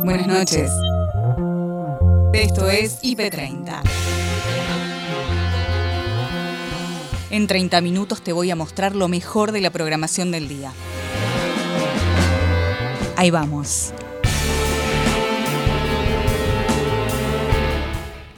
Buenas 0.00 0.26
noches. 0.26 0.70
Esto 2.32 2.68
es 2.68 3.00
IP30. 3.02 3.82
En 7.30 7.46
30 7.46 7.80
minutos 7.80 8.22
te 8.22 8.32
voy 8.32 8.50
a 8.50 8.56
mostrar 8.56 8.96
lo 8.96 9.08
mejor 9.08 9.52
de 9.52 9.60
la 9.60 9.70
programación 9.70 10.32
del 10.32 10.48
día. 10.48 10.72
Ahí 13.16 13.30
vamos. 13.30 13.92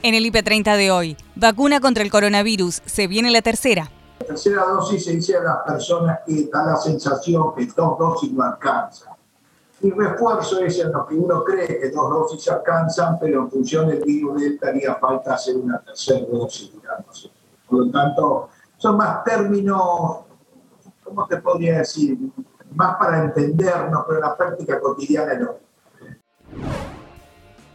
En 0.03 0.13
el 0.13 0.25
IP30 0.31 0.77
de 0.77 0.91
hoy, 0.91 1.17
vacuna 1.35 1.79
contra 1.79 2.03
el 2.03 2.11
coronavirus, 2.11 2.83
se 2.85 3.07
viene 3.07 3.31
la 3.31 3.41
tercera. 3.41 3.89
La 4.19 4.27
tercera 4.27 4.65
dosis 4.65 5.05
se 5.05 5.13
dice 5.13 5.35
a 5.37 5.41
las 5.41 5.57
personas 5.65 6.19
que 6.27 6.47
da 6.51 6.65
la 6.65 6.75
sensación 6.75 7.55
que 7.55 7.65
dos 7.65 7.97
dosis 7.97 8.31
no 8.31 8.43
alcanzan. 8.43 9.14
Y 9.81 9.91
refuerzo 9.91 10.59
es 10.61 10.79
en 10.79 10.91
lo 10.91 11.05
que 11.05 11.15
uno 11.15 11.43
cree 11.43 11.79
que 11.79 11.89
dos 11.89 12.09
dosis 12.09 12.49
alcanzan, 12.49 13.19
pero 13.19 13.41
en 13.41 13.51
función 13.51 13.87
del 13.89 14.01
virus 14.01 14.41
Delta 14.41 14.69
haría 14.69 14.95
falta 14.95 15.33
hacer 15.33 15.57
una 15.57 15.79
tercera 15.79 16.25
dosis, 16.25 16.71
digamos. 16.73 17.31
Por 17.67 17.85
lo 17.85 17.91
tanto, 17.91 18.49
son 18.77 18.97
más 18.97 19.23
términos, 19.23 20.19
¿cómo 21.03 21.27
te 21.27 21.37
podría 21.37 21.79
decir? 21.79 22.17
Más 22.73 22.95
para 22.97 23.23
entendernos, 23.23 24.05
pero 24.07 24.19
en 24.19 24.25
la 24.25 24.37
práctica 24.37 24.79
cotidiana 24.79 25.33
no. 25.35 25.55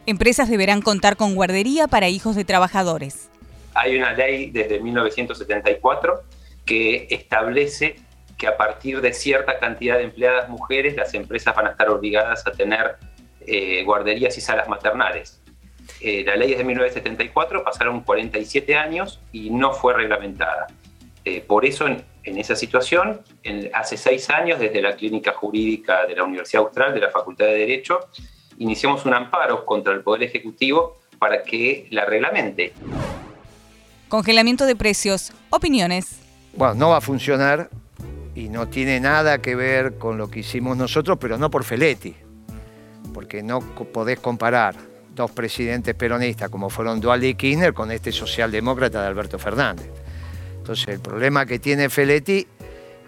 Empresas 0.07 0.49
deberán 0.49 0.83
contar 0.83 1.17
con 1.17 1.35
guardería 1.35 1.87
para 1.87 2.09
hijos 2.09 2.35
de 2.35 2.45
trabajadores. 2.45 3.31
Hay 3.75 3.97
una 3.97 4.13
ley 4.13 4.51
desde 4.51 4.81
1974 4.81 6.23
que 6.65 7.07
establece 7.11 7.97
que 8.41 8.47
a 8.47 8.57
partir 8.57 9.03
de 9.03 9.13
cierta 9.13 9.59
cantidad 9.59 9.99
de 9.99 10.05
empleadas 10.05 10.49
mujeres 10.49 10.97
las 10.97 11.13
empresas 11.13 11.55
van 11.55 11.67
a 11.67 11.71
estar 11.73 11.91
obligadas 11.91 12.45
a 12.47 12.53
tener 12.53 12.97
eh, 13.43 13.85
guarderías 13.85 14.37
y 14.39 14.41
salas 14.41 14.67
maternales. 14.67 15.43
Eh, 16.01 16.25
la 16.25 16.37
ley 16.37 16.53
es 16.53 16.59
de 16.59 16.65
1974, 16.65 17.63
pasaron 17.63 18.01
47 18.01 18.77
años 18.77 19.21
y 19.31 19.51
no 19.51 19.75
fue 19.75 19.93
reglamentada. 19.93 20.69
Eh, 21.27 21.45
por 21.47 21.67
eso, 21.67 21.87
en, 21.87 22.03
esa 22.23 22.57
situación, 22.57 23.21
hace 23.75 23.99
seis 23.99 24.31
años, 24.31 24.59
desde 24.59 24.81
la 24.81 24.97
Clínica 24.97 25.33
Jurídica 25.35 26.07
de 26.07 26.17
la 26.17 26.25
Universidad 26.25 26.63
Austral, 26.63 26.95
de 26.95 27.01
la 27.01 27.11
Facultad 27.11 27.45
de 27.45 27.59
Derecho, 27.59 28.01
iniciamos 28.59 29.05
un 29.05 29.13
amparo 29.13 29.67
contra 29.67 29.93
el 29.93 30.01
Poder 30.01 30.23
Ejecutivo 30.23 30.99
para 31.19 31.43
que 31.43 31.89
la 31.91 32.07
reglamente. 32.07 32.73
Congelamiento 34.09 34.65
de 34.65 34.77
precios. 34.77 35.33
Opiniones. 35.51 36.23
Bueno, 36.55 36.75
no 36.75 36.91
va 36.91 36.99
a 36.99 37.01
funcionar 37.01 37.69
y 38.41 38.49
no 38.49 38.69
tiene 38.69 39.01
nada 39.01 39.43
que 39.43 39.55
ver 39.55 39.99
con 39.99 40.17
lo 40.17 40.31
que 40.31 40.41
hicimos 40.41 40.77
nosotros, 40.77 41.19
pero 41.21 41.37
no 41.37 41.51
por 41.51 41.63
Feletti, 41.63 42.17
porque 43.13 43.43
no 43.43 43.61
podés 43.61 44.19
comparar 44.19 44.75
dos 45.15 45.31
presidentes 45.31 45.95
peronistas 45.95 46.49
como 46.49 46.71
fueron 46.71 47.01
Dualde 47.01 47.29
y 47.29 47.35
Kirchner 47.35 47.75
con 47.75 47.91
este 47.91 48.13
socialdemócrata 48.13 49.03
de 49.03 49.09
Alberto 49.09 49.39
Fernández. 49.39 49.91
Entonces 50.57 50.89
el 50.89 51.01
problema 51.01 51.45
que 51.45 51.59
tiene 51.59 51.91
Feletti 51.91 52.47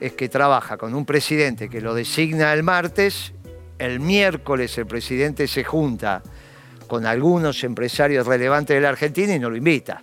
es 0.00 0.12
que 0.12 0.28
trabaja 0.28 0.76
con 0.76 0.94
un 0.94 1.06
presidente 1.06 1.70
que 1.70 1.80
lo 1.80 1.94
designa 1.94 2.52
el 2.52 2.62
martes 2.62 3.32
el 3.78 4.00
miércoles 4.00 4.76
el 4.78 4.86
presidente 4.86 5.48
se 5.48 5.64
junta 5.64 6.22
con 6.86 7.06
algunos 7.06 7.64
empresarios 7.64 8.26
relevantes 8.26 8.76
de 8.76 8.80
la 8.80 8.90
Argentina 8.90 9.34
y 9.34 9.38
no 9.38 9.48
lo 9.48 9.56
invita. 9.56 10.02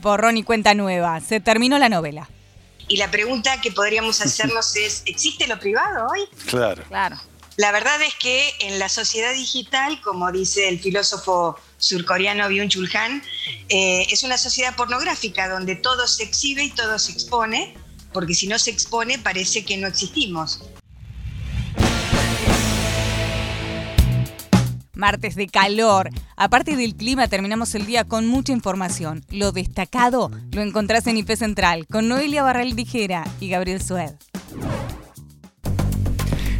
Borrón 0.00 0.36
y 0.36 0.42
cuenta 0.42 0.74
nueva. 0.74 1.20
Se 1.20 1.40
terminó 1.40 1.78
la 1.78 1.88
novela. 1.88 2.28
Y 2.88 2.96
la 2.96 3.10
pregunta 3.10 3.60
que 3.60 3.72
podríamos 3.72 4.20
hacernos 4.24 4.76
es, 4.76 5.02
¿existe 5.06 5.46
lo 5.46 5.58
privado 5.58 6.06
hoy? 6.10 6.20
Claro. 6.46 6.82
Claro. 6.88 7.20
La 7.56 7.70
verdad 7.70 8.02
es 8.02 8.14
que 8.16 8.52
en 8.60 8.80
la 8.80 8.88
sociedad 8.88 9.32
digital, 9.32 10.00
como 10.02 10.32
dice 10.32 10.68
el 10.68 10.80
filósofo 10.80 11.56
surcoreano 11.78 12.48
Byung-Chul 12.48 12.92
Han, 12.96 13.22
eh, 13.68 14.06
es 14.10 14.24
una 14.24 14.38
sociedad 14.38 14.74
pornográfica 14.74 15.48
donde 15.48 15.76
todo 15.76 16.08
se 16.08 16.24
exhibe 16.24 16.64
y 16.64 16.70
todo 16.70 16.98
se 16.98 17.12
expone, 17.12 17.74
porque 18.12 18.34
si 18.34 18.48
no 18.48 18.58
se 18.58 18.70
expone 18.70 19.18
parece 19.18 19.64
que 19.64 19.76
no 19.76 19.86
existimos. 19.86 20.62
Martes 24.94 25.34
de 25.34 25.46
calor. 25.46 26.10
Aparte 26.36 26.76
del 26.76 26.94
clima, 26.94 27.28
terminamos 27.28 27.74
el 27.74 27.86
día 27.86 28.04
con 28.04 28.26
mucha 28.26 28.52
información. 28.52 29.24
Lo 29.30 29.52
destacado 29.52 30.30
lo 30.52 30.62
encontrás 30.62 31.06
en 31.06 31.16
IP 31.16 31.36
Central 31.36 31.86
con 31.86 32.08
Noelia 32.08 32.42
Barral 32.42 32.74
Dijera 32.74 33.24
y 33.40 33.48
Gabriel 33.48 33.82
Sued. 33.82 34.12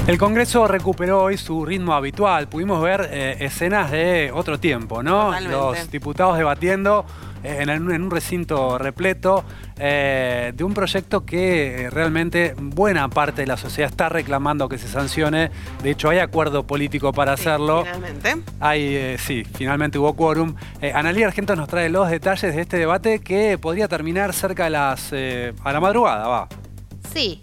El 0.06 0.18
Congreso 0.18 0.68
recuperó 0.68 1.22
hoy 1.22 1.38
su 1.38 1.64
ritmo 1.64 1.94
habitual. 1.94 2.46
Pudimos 2.46 2.82
ver 2.82 3.08
eh, 3.10 3.36
escenas 3.40 3.90
de 3.90 4.30
otro 4.34 4.60
tiempo, 4.60 5.02
¿no? 5.02 5.38
Los 5.40 5.90
diputados 5.90 6.36
debatiendo 6.36 7.06
eh, 7.44 7.58
en, 7.60 7.70
un 7.88 8.10
recinto 8.10 8.78
repleto 8.78 9.44
eh, 9.78 10.52
de 10.56 10.64
un 10.64 10.72
proyecto 10.72 11.26
que 11.26 11.84
eh, 11.84 11.90
realmente 11.90 12.54
buena 12.58 13.08
parte 13.08 13.42
de 13.42 13.46
la 13.46 13.58
sociedad 13.58 13.90
está 13.90 14.08
reclamando 14.08 14.66
que 14.68 14.78
se 14.78 14.88
sancione. 14.88 15.50
De 15.82 15.90
hecho, 15.90 16.08
hay 16.08 16.20
acuerdo 16.20 16.66
político 16.66 17.12
para 17.12 17.34
hacerlo. 17.34 17.84
Finalmente. 17.84 18.36
Hay, 18.60 19.16
sí, 19.18 19.44
finalmente 19.44 19.98
hubo 19.98 20.14
quórum. 20.14 20.54
Analía 20.94 21.26
Argento 21.26 21.54
nos 21.54 21.68
trae 21.68 21.90
los 21.90 22.10
detalles 22.10 22.54
de 22.54 22.62
este 22.62 22.78
debate 22.78 23.20
que 23.20 23.58
podría 23.58 23.88
terminar 23.88 24.32
cerca 24.32 24.64
de 24.64 24.70
las. 24.70 25.12
a 25.12 25.72
la 25.72 25.80
madrugada, 25.80 26.26
va. 26.26 26.48
Sí, 27.12 27.42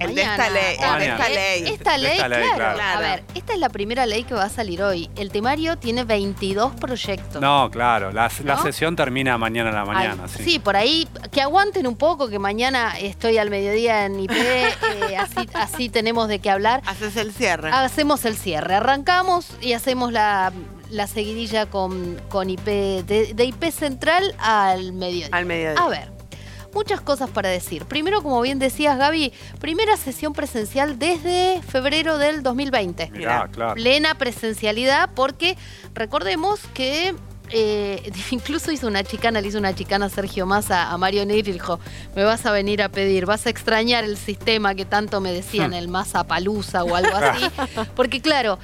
el 0.00 0.14
de 0.14 0.22
esta 0.22 0.50
ley. 0.50 0.76
esta 0.78 1.28
ley. 1.28 1.64
Esta 1.66 1.98
ley, 1.98 2.18
claro. 2.54 2.80
A 2.80 3.00
ver, 3.00 3.24
esta 3.34 3.52
es 3.52 3.58
la 3.58 3.68
primera 3.68 4.06
ley 4.06 4.24
que 4.24 4.34
va 4.34 4.44
a 4.44 4.48
salir 4.48 4.82
hoy. 4.82 5.10
El 5.16 5.30
temario 5.30 5.76
tiene 5.76 6.04
22 6.04 6.74
proyectos. 6.74 7.40
No, 7.40 7.70
claro. 7.70 8.12
La, 8.12 8.30
sesión 8.30 8.96
termina 8.96 9.38
mañana 9.38 9.70
a 9.70 9.72
la 9.72 9.84
mañana. 9.84 10.28
sí. 10.28 10.58
por 10.58 10.76
ahí 10.76 11.08
que 11.32 11.40
aguanten 11.40 11.86
un 11.86 11.96
poco, 11.96 12.28
que 12.28 12.38
mañana 12.38 12.98
estoy 12.98 13.38
al 13.38 13.50
mediodía 13.50 14.06
en 14.06 14.20
IP, 14.20 14.32
eh, 14.32 15.16
así, 15.54 15.88
tenemos 15.88 16.28
de 16.28 16.38
qué 16.38 16.50
hablar. 16.50 16.82
Haces 16.86 17.16
el 17.16 17.32
cierre. 17.32 17.70
Hacemos 17.72 18.24
el 18.24 18.36
cierre. 18.36 18.74
Arrancamos 18.74 19.56
y 19.60 19.72
hacemos 19.72 20.12
la, 20.12 20.52
seguidilla 21.06 21.66
con, 21.66 22.20
con 22.28 22.50
IP, 22.50 22.64
de, 22.64 23.32
de 23.34 23.44
IP 23.44 23.70
Central 23.70 24.34
al 24.38 24.92
mediodía. 24.92 25.28
Al 25.32 25.46
mediodía. 25.46 25.82
A 25.82 25.88
ver 25.88 26.19
muchas 26.74 27.00
cosas 27.00 27.30
para 27.30 27.48
decir. 27.48 27.84
Primero, 27.84 28.22
como 28.22 28.40
bien 28.40 28.58
decías, 28.58 28.98
Gaby, 28.98 29.32
primera 29.60 29.96
sesión 29.96 30.32
presencial 30.32 30.98
desde 30.98 31.60
febrero 31.62 32.18
del 32.18 32.42
2020. 32.42 33.10
claro. 33.10 33.74
Plena 33.74 34.14
presencialidad, 34.16 35.10
porque 35.14 35.56
recordemos 35.94 36.60
que 36.74 37.14
eh, 37.52 38.12
incluso 38.30 38.70
hizo 38.70 38.86
una 38.86 39.04
chicana, 39.04 39.40
le 39.40 39.48
hizo 39.48 39.58
una 39.58 39.74
chicana 39.74 40.06
a 40.06 40.08
Sergio 40.08 40.46
Massa, 40.46 40.90
a 40.90 40.98
Mario 40.98 41.26
Negri, 41.26 41.50
y 41.50 41.54
dijo, 41.54 41.80
me 42.14 42.24
vas 42.24 42.46
a 42.46 42.52
venir 42.52 42.82
a 42.82 42.88
pedir, 42.88 43.26
vas 43.26 43.46
a 43.46 43.50
extrañar 43.50 44.04
el 44.04 44.16
sistema 44.16 44.74
que 44.74 44.84
tanto 44.84 45.20
me 45.20 45.32
decían, 45.32 45.70
hmm. 45.70 45.74
el 45.74 45.88
Massa 45.88 46.24
Palusa 46.24 46.84
o 46.84 46.94
algo 46.94 47.16
así. 47.16 47.44
Porque 47.96 48.20
claro, 48.20 48.58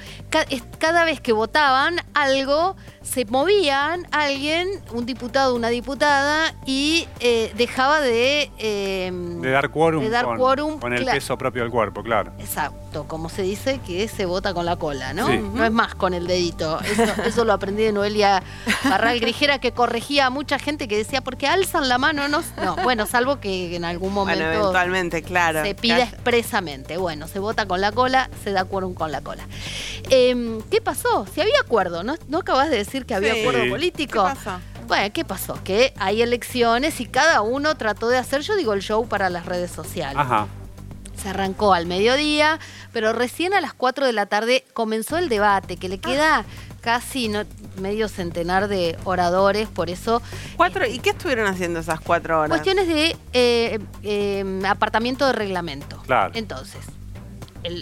cada 0.79 1.05
vez 1.05 1.19
que 1.19 1.33
votaban 1.33 1.97
algo, 2.13 2.75
se 3.07 3.25
movían 3.25 4.05
alguien, 4.11 4.67
un 4.91 5.05
diputado, 5.05 5.55
una 5.55 5.69
diputada, 5.69 6.53
y 6.65 7.07
eh, 7.19 7.51
dejaba 7.55 8.01
de... 8.01 8.51
Em, 8.57 9.41
de 9.41 9.51
dar 9.51 9.69
quórum, 9.69 10.03
de 10.03 10.09
dar 10.09 10.25
con, 10.25 10.37
quórum 10.37 10.79
con 10.79 10.93
el 10.93 11.05
peso 11.05 11.37
propio 11.37 11.63
del 11.63 11.71
cuerpo, 11.71 12.03
claro. 12.03 12.33
Exacto, 12.39 13.05
como 13.07 13.29
se 13.29 13.43
dice 13.43 13.79
que 13.85 14.07
se 14.07 14.25
vota 14.25 14.53
con 14.53 14.65
la 14.65 14.75
cola, 14.75 15.13
¿no? 15.13 15.29
No 15.29 15.63
es 15.63 15.71
más 15.71 15.95
con 15.95 16.13
el 16.13 16.27
dedito. 16.27 16.79
Eso, 17.25 17.45
lo 17.45 17.53
aprendí 17.53 17.83
de 17.83 17.93
Noelia 17.93 18.43
Barral 18.83 19.19
Grijera, 19.19 19.59
que 19.59 19.71
corregía 19.71 20.27
a 20.27 20.29
mucha 20.29 20.59
gente 20.59 20.87
que 20.87 20.97
decía, 20.97 21.21
porque 21.21 21.47
alzan 21.47 21.87
la 21.87 21.97
mano, 21.97 22.27
no, 22.27 22.43
no 22.63 22.75
bueno, 22.83 23.05
salvo 23.05 23.39
que 23.39 23.75
en 23.75 23.85
algún 23.85 24.13
momento... 24.13 24.43
eventualmente, 24.43 25.23
claro. 25.23 25.63
Se 25.63 25.75
pide 25.75 26.03
expresamente. 26.03 26.97
Bueno, 26.97 27.27
se 27.27 27.39
vota 27.39 27.65
con 27.65 27.79
la 27.81 27.91
cola, 27.91 28.29
se 28.43 28.51
da 28.51 28.65
quórum 28.65 28.93
con 28.93 29.11
la 29.11 29.21
cola. 29.21 29.47
Em, 30.09 30.61
¿Qué 30.69 30.81
pasó? 30.81 31.25
Si 31.33 31.41
había 31.41 31.59
acuerdo, 31.59 32.03
¿no? 32.03 32.15
¿No 32.27 32.39
acabas 32.39 32.69
de 32.69 32.77
decir 32.77 32.96
que 33.05 33.15
había 33.15 33.33
acuerdo 33.33 33.69
político. 33.69 34.25
¿Qué 34.27 34.35
pasó? 34.35 34.59
Bueno, 34.87 35.13
¿qué 35.13 35.25
pasó? 35.25 35.59
Que 35.63 35.93
hay 35.97 36.21
elecciones 36.21 37.01
y 37.01 37.05
cada 37.05 37.41
uno 37.41 37.75
trató 37.75 38.07
de 38.07 38.17
hacer, 38.17 38.41
yo 38.41 38.55
digo, 38.55 38.73
el 38.73 38.81
show 38.81 39.07
para 39.07 39.29
las 39.29 39.45
redes 39.45 39.69
sociales. 39.71 40.17
Ajá. 40.17 40.47
Se 41.21 41.29
arrancó 41.29 41.73
al 41.73 41.87
mediodía, 41.87 42.59
pero 42.93 43.11
recién 43.11 43.53
a 43.53 43.59
las 43.59 43.73
4 43.73 44.05
de 44.05 44.13
la 44.13 44.27
tarde 44.27 44.63
comenzó 44.73 45.17
el 45.17 45.29
debate, 45.29 45.77
que 45.77 45.89
le 45.89 45.97
queda 45.97 46.45
casi 46.81 47.29
medio 47.81 48.07
centenar 48.07 48.69
de 48.69 48.97
oradores, 49.03 49.67
por 49.67 49.89
eso... 49.89 50.21
¿Cuatro? 50.55 50.85
¿Y 50.87 50.99
qué 50.99 51.09
estuvieron 51.09 51.47
haciendo 51.47 51.79
esas 51.79 51.99
cuatro 51.99 52.39
horas? 52.39 52.49
Cuestiones 52.49 52.87
de 52.87 53.17
eh, 53.33 53.79
eh, 54.03 54.61
apartamiento 54.65 55.25
de 55.25 55.33
reglamento. 55.33 56.01
Claro. 56.05 56.31
Entonces, 56.35 56.85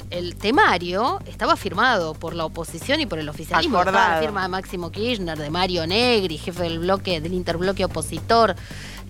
el, 0.10 0.36
temario 0.36 1.20
estaba 1.28 1.56
firmado 1.56 2.14
por 2.14 2.34
la 2.34 2.46
oposición 2.46 3.02
y 3.02 3.06
por 3.06 3.20
el 3.20 3.30
oficialismo. 3.30 3.80
Estaba 3.80 4.16
la 4.16 4.22
firma 4.22 4.44
de 4.44 4.48
Máximo 4.50 4.92
Kirchner, 4.92 5.38
de 5.38 5.50
Mario 5.50 5.86
Negri, 5.88 6.38
jefe 6.38 6.64
del 6.64 6.80
bloque, 6.80 7.22
del 7.22 7.34
interbloque 7.34 7.86
opositor. 7.86 8.56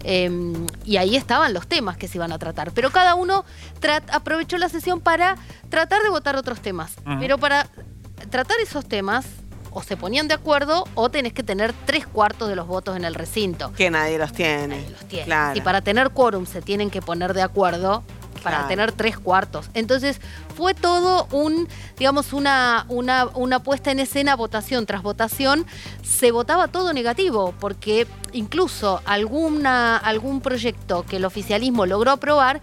Em, 0.03 0.67
y 0.83 0.97
ahí 0.97 1.15
estaban 1.15 1.53
los 1.53 1.67
temas 1.67 1.97
que 1.97 2.07
se 2.07 2.17
iban 2.17 2.31
a 2.31 2.37
tratar. 2.37 2.71
Pero 2.71 2.91
cada 2.91 3.15
uno 3.15 3.45
aprovechó 4.11 4.57
la 4.57 4.69
sesión 4.69 4.99
para 4.99 5.37
tratar 5.69 6.03
de 6.03 6.09
votar 6.09 6.35
otros 6.35 6.59
temas. 6.59 6.95
Pero 7.19 7.37
para 7.37 7.67
tratar 8.29 8.57
esos 8.61 8.85
temas 8.85 9.25
o 9.71 9.83
se 9.83 9.97
ponían 9.97 10.27
de 10.27 10.33
acuerdo 10.33 10.85
o 10.95 11.09
tenés 11.09 11.33
que 11.33 11.43
tener 11.43 11.73
tres 11.85 12.07
cuartos 12.07 12.47
de 12.47 12.55
los 12.55 12.65
votos 12.65 12.95
en 12.95 13.03
el 13.03 13.13
recinto. 13.13 13.73
Que 13.73 13.89
nadie 13.89 14.17
los 14.17 14.31
tiene. 14.31 14.67
Nadie 14.67 14.89
los 14.89 15.05
tiene. 15.05 15.51
Y 15.55 15.61
para 15.61 15.81
tener 15.81 16.11
quórum 16.11 16.45
se 16.45 16.61
tienen 16.61 16.89
que 16.89 17.01
poner 17.01 17.33
de 17.33 17.41
acuerdo 17.41 18.03
para 18.45 18.67
tener 18.67 18.91
tres 18.91 19.17
cuartos. 19.17 19.71
Entonces 19.73 20.21
fue 20.55 20.75
todo 20.75 21.27
un, 21.31 21.67
digamos, 21.97 22.31
una, 22.31 22.85
una, 22.89 23.25
una 23.33 23.63
puesta 23.63 23.89
en 23.89 23.99
escena, 23.99 24.35
votación 24.35 24.85
tras 24.85 25.01
votación, 25.01 25.65
se 26.03 26.31
votaba 26.31 26.67
todo 26.67 26.93
negativo, 26.93 27.55
porque 27.59 28.05
incluso 28.33 29.01
alguna, 29.05 29.97
algún 29.97 30.41
proyecto 30.41 31.03
que 31.09 31.15
el 31.15 31.25
oficialismo 31.25 31.87
logró 31.87 32.11
aprobar, 32.11 32.61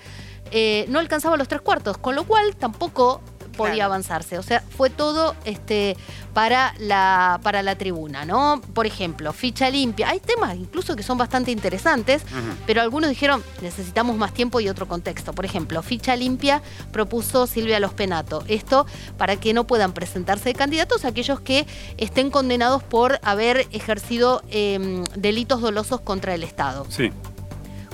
eh, 0.52 0.87
no 0.88 1.00
alcanzaba 1.00 1.37
los 1.37 1.49
tres 1.49 1.62
cuartos, 1.62 1.99
con 1.99 2.14
lo 2.14 2.25
cual 2.25 2.55
tampoco 2.55 3.20
podía 3.56 3.84
avanzarse. 3.84 4.38
O 4.38 4.43
sea, 4.43 4.62
fue 4.76 4.90
todo 4.90 5.34
este, 5.44 5.96
para, 6.34 6.75
la, 6.78 7.40
para 7.43 7.62
la 7.62 7.76
tribuna, 7.76 8.25
¿no? 8.25 8.60
Por 8.75 8.87
ejemplo, 8.87 9.32
ficha 9.32 9.70
limpia. 9.70 10.08
Hay 10.08 10.20
temas 10.20 10.56
incluso 10.56 10.96
que 10.96 11.02
son 11.02 11.19
bastante 11.19 11.50
interesantes, 11.50 12.22
pero 12.66 12.81
algunos 12.81 13.10
dijeron 13.10 13.43
necesitamos 13.60 14.16
más 14.16 14.32
tiempo 14.32 14.60
y 14.60 14.69
otro 14.69 14.88
contexto. 14.88 15.32
Por 15.32 15.44
ejemplo, 15.44 15.82
ficha 15.82 16.16
limpia 16.16 16.62
propuso 16.90 17.46
Silvia 17.46 17.81
Los 17.81 17.93
Penato. 17.94 18.44
Esto 18.49 18.87
para 19.19 19.37
que 19.37 19.52
no 19.52 19.66
puedan 19.66 19.93
presentarse 19.93 20.55
candidatos 20.55 21.05
aquellos 21.05 21.40
que 21.40 21.66
estén 21.96 22.31
condenados 22.31 22.82
por 22.82 23.20
haber 23.22 23.66
ejercido 23.72 24.43
em, 24.50 25.05
delitos 25.16 25.60
dolosos 25.60 26.00
contra 26.00 26.34
el 26.34 26.43
Estado. 26.43 26.87
Sí. 26.88 27.10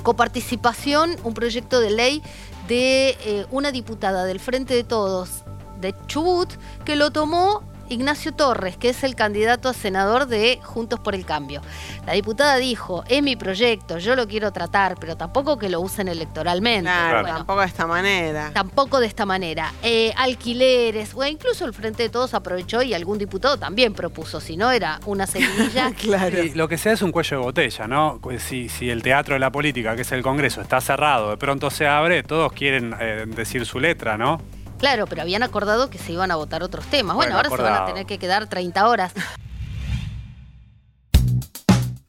Coparticipación, 0.03 1.17
un 1.25 1.35
proyecto 1.35 1.81
de 1.81 1.91
ley 1.91 2.23
de 2.69 3.17
eh, 3.25 3.47
una 3.51 3.73
diputada 3.73 4.25
del 4.25 4.41
Frente 4.41 4.75
de 4.75 4.85
Todos 4.85 5.43
de 5.81 5.95
Chubut 6.07 6.53
que 6.85 6.97
lo 6.97 7.11
tomó 7.11 7.63
Ignacio 7.91 8.33
Torres, 8.33 8.77
que 8.77 8.91
es 8.91 9.03
el 9.03 9.15
candidato 9.15 9.69
a 9.69 9.73
senador 9.73 10.27
de 10.27 10.61
Juntos 10.63 11.01
por 11.01 11.15
el 11.15 11.25
Cambio. 11.25 11.61
La 12.07 12.13
diputada 12.13 12.57
dijo, 12.57 13.05
es 13.09 13.23
mi 13.23 13.37
proyecto, 13.37 13.99
yo 13.99 14.15
lo 14.15 14.27
quiero 14.27 14.53
tratar, 14.53 14.97
pero 15.01 15.17
tampoco 15.17 15.59
que 15.59 15.69
lo 15.69 15.81
usen 15.81 16.09
electoralmente. 16.09 16.91
Claro, 16.91 17.27
tampoco 17.27 17.61
de 17.61 17.67
esta 17.67 17.87
manera. 17.87 18.51
Tampoco 18.53 19.01
de 19.01 19.07
esta 19.07 19.27
manera. 19.27 19.73
Eh, 19.83 20.13
alquileres, 20.17 21.15
o 21.15 21.25
incluso 21.25 21.65
el 21.65 21.73
Frente 21.73 22.05
de 22.05 22.09
Todos 22.09 22.35
aprovechó 22.35 22.83
y 22.83 22.95
algún 22.95 23.19
diputado 23.19 23.59
también 23.59 23.95
propuso, 23.95 24.41
si 24.41 24.57
no 24.57 24.71
era 24.71 25.01
una 25.07 25.27
semilla. 25.27 25.93
claro. 25.99 26.43
Y 26.43 26.51
lo 26.51 26.69
que 26.69 26.79
sea 26.79 26.93
es 26.93 27.03
un 27.03 27.13
cuello 27.13 27.39
de 27.39 27.43
botella, 27.43 27.87
¿no? 27.87 28.21
Si, 28.39 28.69
si 28.69 28.91
el 28.91 29.03
teatro 29.03 29.35
de 29.35 29.41
la 29.41 29.51
política, 29.51 29.97
que 29.97 30.03
es 30.03 30.13
el 30.13 30.23
Congreso, 30.23 30.61
está 30.61 30.81
cerrado, 30.81 31.31
de 31.31 31.37
pronto 31.37 31.71
se 31.71 31.87
abre, 31.87 32.23
todos 32.23 32.53
quieren 32.53 32.95
eh, 33.01 33.25
decir 33.27 33.65
su 33.65 33.81
letra, 33.81 34.19
¿no? 34.19 34.41
Claro, 34.79 35.07
pero 35.07 35.23
habían 35.23 35.43
acordado 35.43 35.91
que 35.91 35.99
se 35.99 36.13
iban 36.13 36.31
a 36.31 36.37
votar 36.37 36.63
otros 36.63 36.87
temas. 36.87 37.17
Bueno, 37.17 37.37
ahora 37.37 37.51
se 37.51 37.57
van 37.57 37.83
a 37.83 37.87
tener 37.87 38.07
que 38.07 38.19
quedar 38.19 38.49
30 38.49 38.89
horas. 38.89 39.13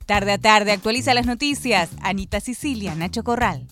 Tarde 0.06 0.31
a 0.31 0.38
tarde 0.38 0.71
actualiza 0.71 1.13
las 1.13 1.25
noticias. 1.25 1.89
Anita 2.01 2.39
Sicilia, 2.39 2.95
Nacho 2.95 3.24
Corral 3.24 3.68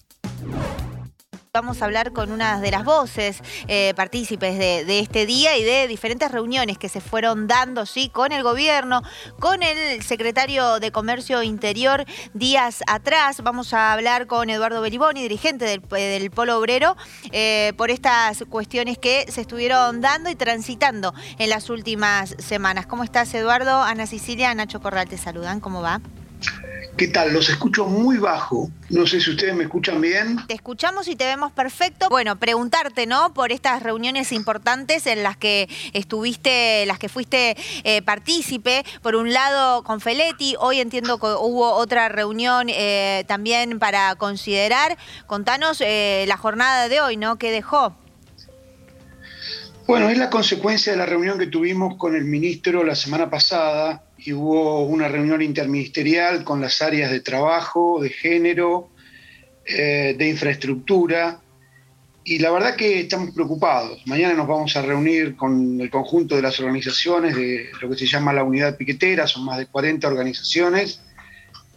vamos 1.58 1.82
a 1.82 1.86
hablar 1.86 2.14
con 2.14 2.32
una 2.32 2.62
de 2.62 2.70
las 2.70 2.84
voces 2.84 3.42
eh, 3.68 3.92
partícipes 3.96 4.60
de, 4.60 5.00
este 5.00 5.26
día 5.26 5.58
y 5.58 5.64
de 5.64 5.88
diferentes 5.88 6.32
reuniones 6.32 6.78
que 6.78 6.88
se 6.88 7.02
fueron 7.02 7.48
dando, 7.48 7.88
sí, 7.88 8.10
con 8.10 8.32
el 8.32 8.44
gobierno, 8.44 9.02
con 9.40 9.64
el 9.64 10.04
secretario 10.04 10.80
de 10.80 10.92
Comercio 10.92 11.42
Interior 11.42 12.06
días 12.36 12.84
atrás. 12.86 13.42
Vamos 13.42 13.74
a 13.74 13.92
hablar 13.92 14.28
con 14.28 14.52
Eduardo 14.52 14.82
Beliboni, 14.82 15.24
dirigente 15.24 15.66
del, 15.66 16.30
Polo 16.30 16.60
Obrero, 16.60 16.96
eh, 17.32 17.74
por 17.76 17.90
estas 17.90 18.44
cuestiones 18.48 19.00
que 19.00 19.26
se 19.32 19.42
estuvieron 19.42 20.00
dando 20.00 20.30
y 20.30 20.36
transitando 20.36 21.16
en 21.40 21.50
las 21.50 21.72
últimas 21.72 22.36
semanas. 22.38 22.86
¿Cómo 22.86 23.04
estás, 23.04 23.34
Eduardo? 23.34 23.82
Ana 23.82 24.06
Sicilia, 24.06 24.54
Nacho 24.54 24.80
Corral 24.80 25.10
te 25.10 25.18
saludan. 25.18 25.60
¿Cómo 25.60 25.82
va? 25.82 26.02
¿Qué 26.98 27.08
tal? 27.08 27.32
Los 27.32 27.48
escucho 27.50 27.86
muy 27.86 28.18
bajo. 28.18 28.72
No 28.90 29.06
sé 29.06 29.22
si 29.22 29.30
ustedes 29.30 29.54
me 29.54 29.66
escuchan 29.66 30.02
bien. 30.02 30.40
Te 30.48 30.56
escuchamos 30.56 31.08
y 31.08 31.16
te 31.16 31.26
vemos 31.26 31.52
perfecto. 31.52 32.10
Bueno, 32.10 32.38
preguntarte, 32.38 33.06
¿no? 33.06 33.36
Por 33.36 33.52
estas 33.52 33.84
reuniones 33.84 34.32
importantes 34.32 35.06
en 35.06 35.22
las 35.22 35.38
que 35.38 35.70
estuviste, 35.94 36.88
las 36.88 36.98
que 36.98 37.08
fuiste 37.08 37.56
eh, 37.84 38.02
partícipe. 38.02 38.84
Por 39.04 39.16
un 39.16 39.32
lado, 39.32 39.84
con 39.84 40.02
Feletti. 40.02 40.56
Hoy 40.60 40.80
entiendo 40.80 41.20
que 41.20 41.28
hubo 41.28 41.74
otra 41.74 42.10
reunión 42.10 42.66
eh, 42.70 43.26
también 43.28 43.78
para 43.78 44.16
considerar. 44.16 44.98
Contanos 45.28 45.82
eh, 45.82 46.26
la 46.28 46.38
jornada 46.38 46.90
de 46.90 47.00
hoy, 47.00 47.16
¿no? 47.16 47.38
¿Qué 47.38 47.52
dejó? 47.52 47.96
Bueno, 49.86 50.10
es 50.10 50.18
la 50.18 50.32
consecuencia 50.32 50.94
de 50.94 50.98
la 50.98 51.06
reunión 51.06 51.38
que 51.38 51.46
tuvimos 51.46 51.96
con 51.96 52.16
el 52.16 52.26
ministro 52.26 52.84
la 52.84 52.96
semana 52.96 53.30
pasada 53.30 54.07
y 54.28 54.34
hubo 54.34 54.84
una 54.84 55.08
reunión 55.08 55.42
interministerial 55.42 56.44
con 56.44 56.60
las 56.60 56.82
áreas 56.82 57.12
de 57.12 57.22
trabajo, 57.22 58.02
de 58.02 58.10
género, 58.10 58.90
eh, 59.64 60.16
de 60.18 60.28
infraestructura, 60.28 61.40
y 62.26 62.40
la 62.40 62.52
verdad 62.52 62.76
que 62.76 63.00
estamos 63.00 63.34
preocupados. 63.34 64.06
Mañana 64.06 64.34
nos 64.34 64.46
vamos 64.46 64.76
a 64.76 64.82
reunir 64.82 65.38
con 65.38 65.80
el 65.80 65.90
conjunto 65.90 66.36
de 66.36 66.42
las 66.42 66.60
organizaciones 66.60 67.38
de 67.38 67.70
lo 67.82 67.90
que 67.90 67.96
se 67.96 68.06
llama 68.06 68.34
la 68.34 68.44
unidad 68.44 68.76
piquetera, 68.76 69.28
son 69.28 69.46
más 69.46 69.60
de 69.60 69.68
40 69.68 70.06
organizaciones, 70.06 71.00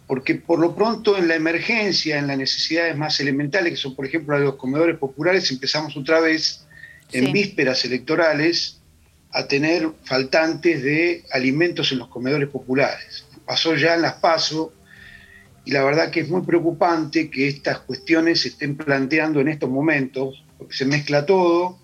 porque 0.08 0.34
por 0.34 0.58
lo 0.58 0.74
pronto 0.74 1.16
en 1.16 1.28
la 1.28 1.36
emergencia, 1.36 2.18
en 2.18 2.26
las 2.26 2.36
necesidades 2.36 2.96
más 2.96 3.20
elementales, 3.20 3.74
que 3.74 3.76
son 3.76 3.94
por 3.94 4.06
ejemplo 4.06 4.36
los 4.36 4.56
comedores 4.56 4.98
populares, 4.98 5.48
empezamos 5.52 5.96
otra 5.96 6.18
vez 6.18 6.66
en 7.12 7.32
vísperas 7.32 7.84
electorales 7.84 8.79
a 9.32 9.46
tener 9.46 9.88
faltantes 10.04 10.82
de 10.82 11.24
alimentos 11.32 11.92
en 11.92 11.98
los 11.98 12.08
comedores 12.08 12.48
populares. 12.48 13.26
Pasó 13.46 13.74
ya 13.76 13.94
en 13.94 14.02
las 14.02 14.14
PASO 14.14 14.72
y 15.64 15.72
la 15.72 15.84
verdad 15.84 16.10
que 16.10 16.20
es 16.20 16.28
muy 16.28 16.42
preocupante 16.42 17.30
que 17.30 17.48
estas 17.48 17.80
cuestiones 17.80 18.40
se 18.40 18.48
estén 18.48 18.76
planteando 18.76 19.40
en 19.40 19.48
estos 19.48 19.70
momentos, 19.70 20.44
porque 20.58 20.74
se 20.74 20.84
mezcla 20.84 21.26
todo, 21.26 21.78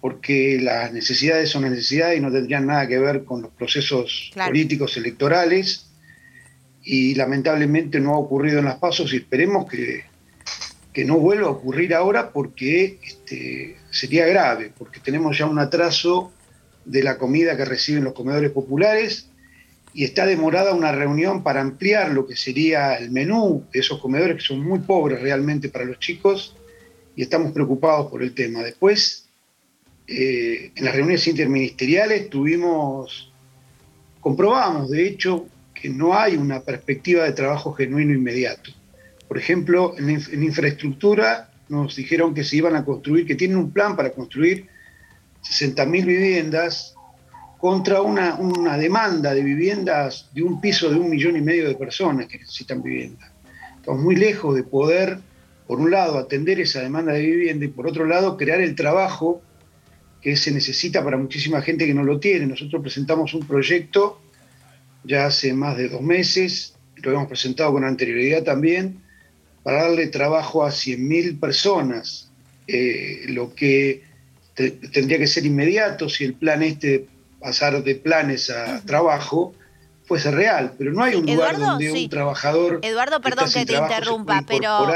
porque 0.00 0.58
las 0.60 0.92
necesidades 0.92 1.50
son 1.50 1.62
necesidades 1.62 2.18
y 2.18 2.20
no 2.20 2.32
tendrían 2.32 2.66
nada 2.66 2.88
que 2.88 2.98
ver 2.98 3.24
con 3.24 3.42
los 3.42 3.52
procesos 3.52 4.32
políticos 4.34 4.96
electorales 4.96 5.86
y 6.82 7.14
lamentablemente 7.14 8.00
no 8.00 8.14
ha 8.14 8.18
ocurrido 8.18 8.58
en 8.58 8.64
las 8.64 8.76
pasos 8.76 9.12
y 9.12 9.18
esperemos 9.18 9.70
que, 9.70 10.04
que 10.92 11.04
no 11.04 11.18
vuelva 11.18 11.48
a 11.48 11.52
ocurrir 11.52 11.94
ahora 11.94 12.30
porque 12.30 12.98
este, 13.02 13.76
sería 13.90 14.26
grave, 14.26 14.72
porque 14.76 15.00
tenemos 15.00 15.38
ya 15.38 15.46
un 15.46 15.58
atraso 15.58 16.32
de 16.84 17.02
la 17.02 17.18
comida 17.18 17.56
que 17.56 17.64
reciben 17.64 18.04
los 18.04 18.12
comedores 18.12 18.50
populares 18.50 19.28
y 19.94 20.04
está 20.04 20.26
demorada 20.26 20.74
una 20.74 20.92
reunión 20.92 21.42
para 21.42 21.60
ampliar 21.60 22.12
lo 22.12 22.26
que 22.26 22.36
sería 22.36 22.94
el 22.94 23.10
menú 23.10 23.64
de 23.72 23.80
esos 23.80 24.00
comedores 24.00 24.36
que 24.36 24.42
son 24.42 24.60
muy 24.60 24.80
pobres 24.80 25.20
realmente 25.20 25.68
para 25.68 25.84
los 25.84 25.98
chicos 25.98 26.56
y 27.14 27.22
estamos 27.22 27.52
preocupados 27.52 28.10
por 28.10 28.22
el 28.22 28.34
tema. 28.34 28.62
Después, 28.62 29.28
eh, 30.06 30.72
en 30.74 30.84
las 30.84 30.94
reuniones 30.94 31.26
interministeriales 31.26 32.30
tuvimos, 32.30 33.30
comprobamos 34.20 34.90
de 34.90 35.06
hecho 35.06 35.46
que 35.74 35.90
no 35.90 36.14
hay 36.14 36.36
una 36.36 36.60
perspectiva 36.60 37.24
de 37.24 37.32
trabajo 37.32 37.72
genuino 37.74 38.14
inmediato. 38.14 38.70
Por 39.28 39.36
ejemplo, 39.38 39.94
en, 39.98 40.08
en 40.08 40.42
infraestructura 40.42 41.50
nos 41.68 41.96
dijeron 41.96 42.34
que 42.34 42.44
se 42.44 42.56
iban 42.56 42.76
a 42.76 42.84
construir, 42.84 43.26
que 43.26 43.34
tienen 43.34 43.58
un 43.58 43.72
plan 43.72 43.94
para 43.94 44.12
construir 44.12 44.68
60.000 45.42 46.04
viviendas 46.04 46.94
contra 47.58 48.02
una, 48.02 48.34
una, 48.34 48.76
demanda 48.76 49.34
de 49.34 49.42
viviendas 49.42 50.28
de 50.34 50.42
un 50.42 50.60
piso 50.60 50.90
de 50.90 50.96
un 50.96 51.08
millón 51.08 51.36
y 51.36 51.40
medio 51.40 51.68
de 51.68 51.74
personas 51.74 52.26
que 52.26 52.38
necesitan 52.38 52.82
vivienda. 52.82 53.32
Estamos 53.76 54.00
muy 54.00 54.16
lejos 54.16 54.54
de 54.54 54.64
poder, 54.64 55.18
por 55.66 55.80
un 55.80 55.90
lado, 55.90 56.18
atender 56.18 56.60
esa 56.60 56.80
demanda 56.80 57.12
de 57.12 57.22
vivienda 57.22 57.64
y 57.64 57.68
por 57.68 57.86
otro 57.86 58.04
lado, 58.04 58.36
crear 58.36 58.60
el 58.60 58.74
trabajo 58.74 59.42
que 60.20 60.36
se 60.36 60.50
necesita 60.50 61.04
para 61.04 61.16
muchísima 61.16 61.62
gente 61.62 61.86
que 61.86 61.94
no 61.94 62.04
lo 62.04 62.20
tiene. 62.20 62.46
Nosotros 62.46 62.82
presentamos 62.82 63.34
un 63.34 63.46
proyecto 63.46 64.20
ya 65.04 65.26
hace 65.26 65.52
más 65.52 65.76
de 65.76 65.88
dos 65.88 66.02
meses, 66.02 66.74
lo 66.96 67.12
hemos 67.12 67.26
presentado 67.26 67.72
con 67.72 67.84
anterioridad 67.84 68.44
también, 68.44 69.00
para 69.62 69.82
darle 69.82 70.08
trabajo 70.08 70.64
a 70.64 70.70
100.000 70.70 71.38
personas, 71.38 72.30
eh, 72.66 73.24
lo 73.28 73.54
que 73.54 74.02
tendría 74.54 75.18
que 75.18 75.26
ser 75.26 75.46
inmediato 75.46 76.08
si 76.08 76.24
el 76.24 76.34
plan 76.34 76.62
este 76.62 77.06
pasar 77.40 77.82
de 77.82 77.94
planes 77.96 78.50
a 78.50 78.80
trabajo 78.82 79.54
fuese 80.04 80.30
real, 80.30 80.74
pero 80.78 80.92
no 80.92 81.02
hay 81.02 81.14
un 81.14 81.26
lugar 81.26 81.58
donde 81.58 81.90
un 81.90 82.08
trabajador 82.08 82.80
Eduardo, 82.82 83.20
perdón 83.20 83.50
que, 83.52 83.66
te 83.66 83.74
interrumpa, 83.74 84.44
pero 84.46 84.86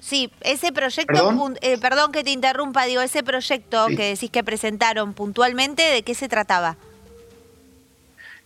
sí, 0.00 0.30
ese 0.40 0.72
proyecto, 0.72 1.54
eh, 1.60 1.78
¿Perdón? 1.78 2.12
que 2.12 2.24
te 2.24 2.30
interrumpa, 2.30 2.84
digo, 2.84 3.02
ese 3.02 3.22
proyecto 3.22 3.86
que 3.88 4.10
decís 4.10 4.30
que 4.30 4.44
presentaron 4.44 5.14
puntualmente, 5.14 5.82
¿de 5.82 6.02
qué 6.02 6.14
se 6.14 6.28
trataba? 6.28 6.76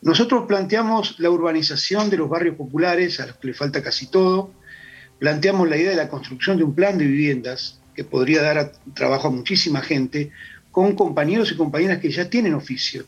Nosotros 0.02 0.44
planteamos 0.46 1.18
la 1.18 1.30
urbanización 1.30 2.10
de 2.10 2.18
los 2.18 2.28
barrios 2.28 2.56
populares, 2.56 3.18
a 3.20 3.26
los 3.26 3.36
que 3.36 3.48
le 3.48 3.54
falta 3.54 3.82
casi 3.82 4.06
todo, 4.06 4.50
planteamos 5.18 5.68
la 5.68 5.76
idea 5.76 5.90
de 5.90 5.96
la 5.96 6.08
construcción 6.08 6.58
de 6.58 6.64
un 6.64 6.74
plan 6.74 6.98
de 6.98 7.06
viviendas 7.06 7.80
que 7.96 8.04
podría 8.04 8.42
dar 8.42 8.72
trabajo 8.94 9.28
a 9.28 9.30
muchísima 9.30 9.80
gente, 9.80 10.30
con 10.70 10.94
compañeros 10.94 11.50
y 11.50 11.56
compañeras 11.56 11.98
que 11.98 12.10
ya 12.10 12.28
tienen 12.28 12.54
oficio. 12.54 13.06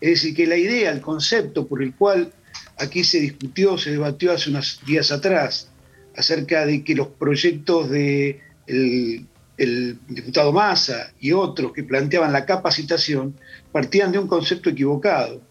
Es 0.00 0.10
decir, 0.10 0.34
que 0.34 0.46
la 0.46 0.56
idea, 0.56 0.90
el 0.90 1.02
concepto 1.02 1.66
por 1.66 1.82
el 1.82 1.94
cual 1.94 2.32
aquí 2.78 3.04
se 3.04 3.20
discutió, 3.20 3.76
se 3.76 3.90
debatió 3.90 4.32
hace 4.32 4.50
unos 4.50 4.80
días 4.86 5.12
atrás, 5.12 5.68
acerca 6.16 6.64
de 6.64 6.82
que 6.82 6.94
los 6.94 7.08
proyectos 7.08 7.90
de 7.90 8.40
el 8.66 9.98
diputado 10.08 10.52
Massa 10.52 11.12
y 11.20 11.32
otros 11.32 11.72
que 11.72 11.84
planteaban 11.84 12.32
la 12.32 12.46
capacitación 12.46 13.36
partían 13.70 14.10
de 14.10 14.18
un 14.18 14.26
concepto 14.26 14.70
equivocado, 14.70 15.42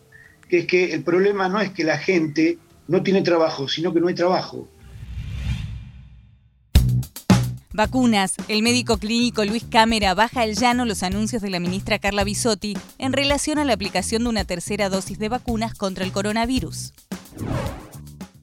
que 0.50 0.60
es 0.60 0.66
que 0.66 0.94
el 0.94 1.04
problema 1.04 1.48
no 1.48 1.62
es 1.62 1.70
que 1.72 1.84
la 1.84 1.98
gente 1.98 2.58
no 2.88 3.02
tiene 3.04 3.22
trabajo, 3.22 3.68
sino 3.68 3.94
que 3.94 4.02
no 4.02 4.08
hay 4.08 4.16
trabajo. 4.16 4.68
Vacunas. 7.74 8.36
El 8.50 8.62
médico 8.62 8.98
clínico 8.98 9.44
Luis 9.44 9.66
Cámara 9.70 10.14
baja 10.14 10.42
al 10.42 10.54
llano 10.54 10.86
los 10.86 11.02
anuncios 11.02 11.42
de 11.42 11.50
la 11.50 11.60
ministra 11.60 11.98
Carla 11.98 12.24
Bisotti 12.24 12.78
en 13.00 13.14
relación 13.14 13.58
a 13.58 13.66
la 13.66 13.74
aplicación 13.74 14.24
de 14.24 14.30
una 14.30 14.46
tercera 14.46 14.90
dosis 14.90 15.18
de 15.18 15.28
vacunas 15.28 15.74
contra 15.74 16.06
el 16.06 16.12
coronavirus. 16.12 16.94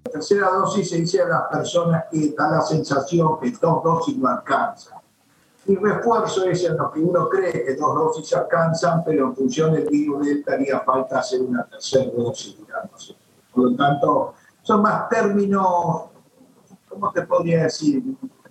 La 0.04 0.10
tercera 0.10 0.50
dosis 0.50 0.90
se 0.90 0.96
dice 0.96 1.22
a 1.22 1.28
las 1.28 1.42
personas 1.48 2.06
que 2.10 2.34
da 2.36 2.50
la 2.50 2.60
sensación 2.60 3.38
que 3.40 3.52
dos 3.52 3.84
dosis 3.84 4.16
no 4.16 4.28
alcanzan. 4.28 4.98
Y 5.66 5.76
refuerzo 5.76 6.46
es 6.46 6.64
en 6.64 6.76
lo 6.76 6.90
que 6.90 6.98
uno 6.98 7.28
cree 7.28 7.64
que 7.64 7.76
dos 7.76 7.94
dosis 7.94 8.34
alcanzan, 8.34 9.04
pero 9.04 9.28
en 9.28 9.36
función 9.36 9.72
del 9.74 9.86
virus 9.88 10.26
delta 10.26 10.54
haría 10.54 10.80
falta 10.80 11.20
hacer 11.20 11.40
una 11.42 11.64
tercera 11.66 12.10
dosis. 12.16 12.56
Por 13.54 13.70
lo 13.70 13.76
tanto, 13.76 14.34
son 14.62 14.82
más 14.82 15.08
términos, 15.08 16.06
¿cómo 16.88 17.12
te 17.12 17.22
podría 17.22 17.64
decir? 17.64 18.02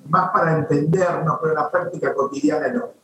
Más 0.10 0.30
para 0.32 0.58
entendernos, 0.58 1.38
pero 1.42 1.54
en 1.54 1.60
la 1.60 1.72
práctica 1.72 2.14
cotidiana 2.14 2.68
no. 2.70 3.00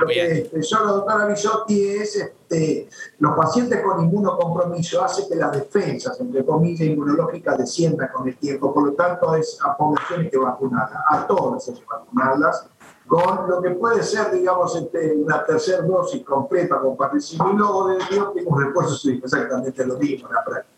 Lo 0.00 0.06
que 0.06 0.38
expresó 0.38 0.84
la 0.84 0.92
doctora 0.92 1.26
Bisotti 1.26 1.88
es 1.88 2.16
este, 2.16 2.88
los 3.18 3.36
pacientes 3.36 3.82
con 3.82 4.04
inmunocompromiso 4.04 5.02
hace 5.02 5.28
que 5.28 5.34
las 5.34 5.52
defensas, 5.52 6.20
entre 6.20 6.44
comillas, 6.44 6.82
inmunológicas 6.82 7.58
desciendan 7.58 8.08
con 8.12 8.28
el 8.28 8.36
tiempo. 8.36 8.72
Por 8.72 8.86
lo 8.86 8.92
tanto, 8.92 9.34
es 9.34 9.58
a 9.64 9.76
poblaciones 9.76 10.30
que 10.30 10.38
vacunarlas, 10.38 11.02
a 11.08 11.26
todas 11.26 11.68
hay 11.68 11.74
que 11.74 11.84
vacunarlas, 11.84 12.68
con 13.06 13.48
lo 13.48 13.62
que 13.62 13.70
puede 13.70 14.02
ser, 14.02 14.30
digamos, 14.30 14.76
este, 14.76 15.16
una 15.16 15.44
tercera 15.44 15.82
dosis 15.82 16.22
completa 16.24 16.78
con 16.78 16.96
participio 16.96 17.50
y 17.52 17.56
luego 17.56 17.88
de 17.88 17.96
Dios 18.10 18.34
tengo 18.34 18.50
un 18.50 18.66
refuerzo 18.66 19.10
exactamente 19.10 19.84
lo 19.84 19.96
mismo 19.96 20.28
en 20.28 20.34
la 20.34 20.44
práctica. 20.44 20.77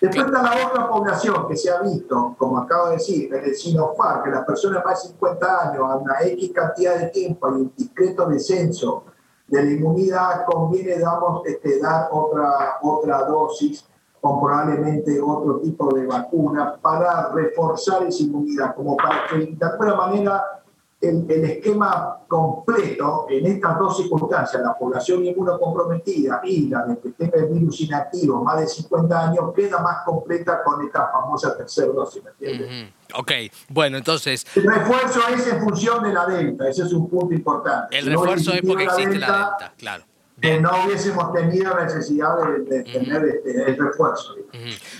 Después 0.00 0.26
está 0.26 0.42
la 0.42 0.66
otra 0.66 0.88
población 0.88 1.48
que 1.48 1.56
se 1.56 1.70
ha 1.70 1.80
visto, 1.80 2.36
como 2.38 2.58
acabo 2.58 2.86
de 2.86 2.94
decir, 2.94 3.34
en 3.34 3.44
el 3.44 3.54
Sinofar, 3.54 4.22
que 4.22 4.30
las 4.30 4.44
personas 4.44 4.84
más 4.84 5.02
de 5.02 5.08
50 5.08 5.70
años, 5.70 5.82
a 5.90 5.96
una 5.96 6.20
X 6.20 6.52
cantidad 6.54 6.98
de 6.98 7.06
tiempo 7.08 7.48
hay 7.48 7.54
un 7.54 7.72
discreto 7.76 8.26
descenso 8.26 9.04
de 9.48 9.64
la 9.64 9.70
inmunidad, 9.70 10.44
conviene 10.46 10.96
digamos, 10.96 11.44
este, 11.46 11.80
dar 11.80 12.08
otra, 12.12 12.78
otra 12.82 13.24
dosis 13.24 13.84
probablemente 14.20 15.20
otro 15.20 15.60
tipo 15.60 15.94
de 15.94 16.06
vacuna 16.06 16.76
para 16.80 17.30
reforzar 17.32 18.04
esa 18.04 18.22
inmunidad, 18.22 18.74
como 18.74 18.96
para 18.96 19.26
que 19.28 19.54
de 19.54 19.66
alguna 19.66 19.94
manera 19.94 20.57
el, 21.00 21.44
esquema 21.44 22.18
completo 22.26 23.26
en 23.30 23.46
estas 23.46 23.78
dos 23.78 23.96
circunstancias, 23.96 24.62
la 24.62 24.76
población 24.76 25.24
inmunocomprometida 25.24 26.40
y 26.44 26.68
la 26.68 26.84
de 26.86 26.98
que 26.98 27.10
tenga 27.10 27.38
el 27.38 27.46
virus 27.46 27.80
inactivo 27.80 28.42
más 28.42 28.60
de 28.60 28.66
50 28.66 29.28
años, 29.28 29.52
queda 29.54 29.78
más 29.80 30.04
completa 30.04 30.62
con 30.64 30.84
esta 30.84 31.08
famosa 31.12 31.56
tercera 31.56 31.92
dosis. 31.92 32.22
¿me 32.40 32.92
Ok, 33.14 33.32
bueno, 33.68 33.96
entonces... 33.98 34.44
El 34.56 34.64
refuerzo 34.64 35.20
es 35.32 35.46
en 35.46 35.60
función 35.60 36.02
de 36.02 36.12
la 36.12 36.26
delta, 36.26 36.68
ese 36.68 36.82
es 36.82 36.92
un 36.92 37.08
punto 37.08 37.32
importante. 37.32 37.96
El 37.96 38.06
refuerzo 38.06 38.52
es 38.52 38.62
porque 38.62 38.84
existe 38.84 39.18
la 39.18 39.26
delta, 39.26 39.74
claro 39.76 40.04
que 40.40 40.60
no 40.60 40.84
hubiésemos 40.84 41.32
tenido 41.32 41.74
necesidad 41.80 42.28
de, 42.68 42.84
tener 42.84 43.24
este, 43.24 43.70
el 43.70 43.76
refuerzo. 43.76 44.36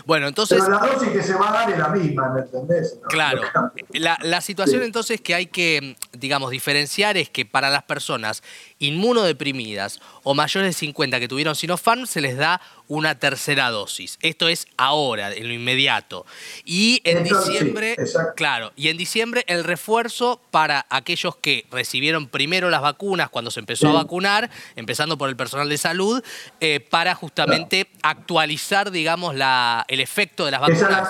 Bueno, 0.04 0.26
entonces... 0.26 0.58
Pero 0.60 0.80
la 0.80 0.86
dosis 0.86 1.08
que 1.10 1.22
se 1.22 1.34
va 1.34 1.50
a 1.50 1.52
dar 1.52 1.70
es 1.70 1.78
la 1.78 1.88
misma, 1.88 2.30
¿me 2.30 2.40
entendés? 2.40 2.98
Claro. 3.08 3.42
La, 3.90 4.18
la 4.22 4.40
situación 4.40 4.82
entonces 4.82 5.20
que 5.20 5.34
hay 5.34 5.46
que, 5.46 5.96
digamos, 6.12 6.50
diferenciar 6.50 7.16
es 7.16 7.30
que 7.30 7.46
para 7.46 7.70
las 7.70 7.84
personas 7.84 8.42
inmunodeprimidas 8.78 10.00
o 10.24 10.34
mayores 10.34 10.70
de 10.70 10.72
50 10.72 11.20
que 11.20 11.28
tuvieron 11.28 11.54
Sinopharm 11.54 12.06
se 12.06 12.20
les 12.20 12.36
da 12.36 12.60
una 12.88 13.18
tercera 13.18 13.70
dosis. 13.70 14.18
Esto 14.22 14.48
es 14.48 14.66
ahora, 14.76 15.32
en 15.32 15.46
lo 15.46 15.54
inmediato. 15.54 16.26
Y 16.64 17.00
en 17.04 17.24
diciembre, 17.24 17.96
claro, 18.34 18.72
y 18.76 18.88
en 18.88 18.96
diciembre 18.96 19.44
el 19.46 19.64
refuerzo 19.64 20.40
para 20.50 20.86
aquellos 20.90 21.36
que 21.36 21.66
recibieron 21.70 22.28
primero 22.28 22.70
las 22.70 22.82
vacunas 22.82 23.30
cuando 23.30 23.50
se 23.50 23.60
empezó 23.60 23.88
a 23.88 23.92
vacunar, 23.92 24.50
empezando 24.76 25.16
por 25.16 25.28
el 25.28 25.36
personal 25.36 25.68
de 25.68 25.78
salud, 25.78 26.22
eh, 26.60 26.80
para 26.80 27.14
justamente 27.14 27.90
actualizar, 28.02 28.90
digamos, 28.90 29.34
la, 29.34 29.84
el 29.88 30.00
efecto 30.00 30.44
de 30.44 30.50
las 30.50 30.60
vacunas. 30.60 31.08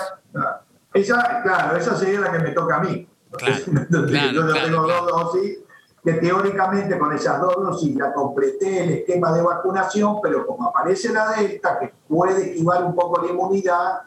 Esa, 0.93 1.41
claro, 1.43 1.77
esa 1.77 1.97
sería 1.97 2.19
la 2.19 2.31
que 2.31 2.39
me 2.39 2.51
toca 2.51 2.77
a 2.77 2.79
mí. 2.81 3.07
Yo 3.89 4.53
tengo 4.53 4.87
dos 4.87 5.07
dosis 5.07 5.59
que 6.03 6.13
teóricamente 6.13 6.97
con 6.97 7.13
esas 7.13 7.41
dos 7.41 7.55
dosis 7.55 7.95
ya 7.95 8.13
completé 8.13 8.83
el 8.83 8.89
esquema 8.91 9.33
de 9.33 9.41
vacunación, 9.41 10.19
pero 10.21 10.45
como 10.45 10.69
aparece 10.69 11.11
la 11.11 11.31
delta, 11.31 11.77
que 11.79 11.93
puede 12.07 12.51
esquivar 12.51 12.83
un 12.83 12.95
poco 12.95 13.21
la 13.21 13.31
inmunidad, 13.31 14.01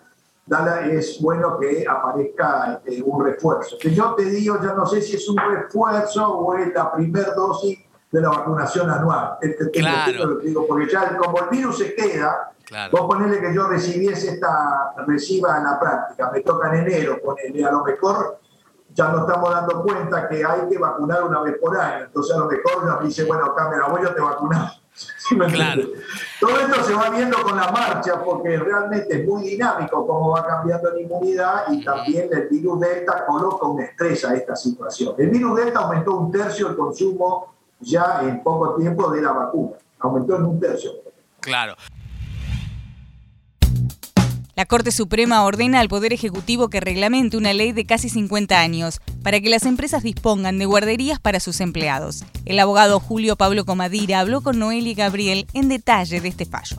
es 0.91 1.21
bueno 1.21 1.59
que 1.59 1.87
aparezca 1.89 2.81
este, 2.85 3.03
un 3.03 3.25
refuerzo. 3.25 3.77
Que 3.79 3.95
yo 3.95 4.15
te 4.15 4.25
digo, 4.25 4.59
ya 4.63 4.75
no 4.75 4.87
sé 4.87 5.01
si 5.01 5.17
es 5.17 5.29
un 5.29 5.37
refuerzo 5.37 6.39
o 6.39 6.55
es 6.57 6.73
la 6.75 6.93
primera 6.93 7.33
dosis 7.35 7.79
de 8.11 8.21
la 8.21 8.29
vacunación 8.29 8.91
anual. 8.91 9.39
Este, 9.41 9.71
claro. 9.71 10.39
digo, 10.39 10.67
porque 10.67 10.91
ya 10.91 11.17
como 11.17 11.39
el 11.39 11.49
virus 11.49 11.79
se 11.79 11.95
queda, 11.95 12.53
vos 12.91 13.03
ponele 13.03 13.41
que 13.41 13.55
yo 13.55 13.67
recibiese 13.69 14.35
esta, 14.35 14.95
reciba 15.07 15.59
en 15.59 15.65
la 15.65 15.81
práctica, 15.81 16.31
me 16.31 16.41
toca 16.41 16.75
en 16.75 16.87
enero, 16.87 17.19
ponele, 17.25 17.65
a 17.65 17.73
lo 17.73 17.85
mejor 17.85 18.39
ya 18.95 19.09
nos 19.09 19.23
estamos 19.23 19.51
dando 19.51 19.83
cuenta 19.83 20.29
que 20.29 20.45
hay 20.45 20.69
que 20.69 20.79
vacunar 20.79 21.25
una 21.25 21.41
vez 21.41 21.57
por 21.59 21.79
año. 21.79 22.05
Entonces 22.05 22.37
a 22.37 22.39
lo 22.41 22.47
mejor 22.47 22.85
nos 22.85 23.05
dice, 23.05 23.25
bueno, 23.25 23.55
cámara, 23.55 23.89
voy 23.89 24.05
a 24.05 24.15
te 24.15 24.21
vacunar. 24.21 24.73
claro. 25.53 25.83
Todo 26.39 26.61
esto 26.61 26.85
se 26.85 26.95
va 26.95 27.09
viendo 27.11 27.43
con 27.43 27.57
la 27.57 27.71
marcha 27.71 28.23
porque 28.23 28.59
realmente 28.59 29.07
es 29.09 29.27
muy 29.27 29.43
dinámico 29.43 30.07
cómo 30.07 30.31
va 30.31 30.47
cambiando 30.47 30.91
la 30.91 31.01
inmunidad 31.01 31.65
y 31.71 31.83
también 31.83 32.29
el 32.31 32.49
virus 32.49 32.81
Delta 32.81 33.25
coloca 33.27 33.67
una 33.67 33.85
estrés 33.85 34.25
a 34.25 34.35
esta 34.35 34.55
situación. 34.55 35.15
El 35.19 35.31
virus 35.31 35.57
Delta 35.57 35.81
aumentó 35.81 36.17
un 36.17 36.31
tercio 36.31 36.69
el 36.69 36.77
consumo 36.77 37.55
ya 37.81 38.21
en 38.23 38.43
poco 38.43 38.75
tiempo 38.75 39.11
de 39.11 39.23
la 39.23 39.33
vacuna. 39.33 39.77
Aumentó 40.01 40.37
en 40.37 40.45
un 40.45 40.61
tercio. 40.61 40.91
Claro. 41.41 41.75
La 44.63 44.67
Corte 44.67 44.93
Suprema 44.93 45.45
ordena 45.45 45.81
al 45.81 45.89
Poder 45.89 46.13
Ejecutivo 46.13 46.71
que 46.71 46.79
reglamente 46.79 47.37
una 47.37 47.53
ley 47.53 47.73
de 47.73 47.85
casi 47.85 48.09
50 48.09 48.61
años 48.61 49.01
para 49.25 49.41
que 49.41 49.51
las 49.51 49.67
empresas 49.67 50.05
dispongan 50.05 50.57
de 50.61 50.67
guarderías 50.67 51.19
para 51.19 51.41
sus 51.41 51.61
empleados. 51.61 52.25
El 52.47 52.61
abogado 52.61 53.01
Julio 53.01 53.35
Pablo 53.35 53.65
Comadira 53.65 54.21
habló 54.21 54.41
con 54.41 54.61
Noel 54.61 54.87
y 54.87 54.95
Gabriel 54.95 55.49
en 55.53 55.69
detalle 55.69 56.21
de 56.21 56.29
este 56.29 56.45
fallo. 56.45 56.77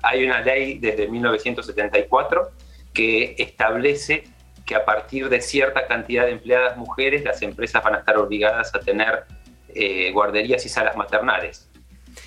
Hay 0.00 0.24
una 0.24 0.40
ley 0.40 0.78
desde 0.78 1.06
1974 1.06 2.50
que 2.94 3.34
establece 3.36 4.24
que 4.64 4.76
a 4.76 4.86
partir 4.86 5.28
de 5.28 5.42
cierta 5.42 5.86
cantidad 5.86 6.24
de 6.24 6.32
empleadas 6.32 6.78
mujeres 6.78 7.24
las 7.24 7.42
empresas 7.42 7.84
van 7.84 7.96
a 7.96 7.98
estar 7.98 8.16
obligadas 8.16 8.74
a 8.74 8.80
tener 8.80 9.24
eh, 9.68 10.10
guarderías 10.12 10.64
y 10.64 10.70
salas 10.70 10.96
maternales. 10.96 11.69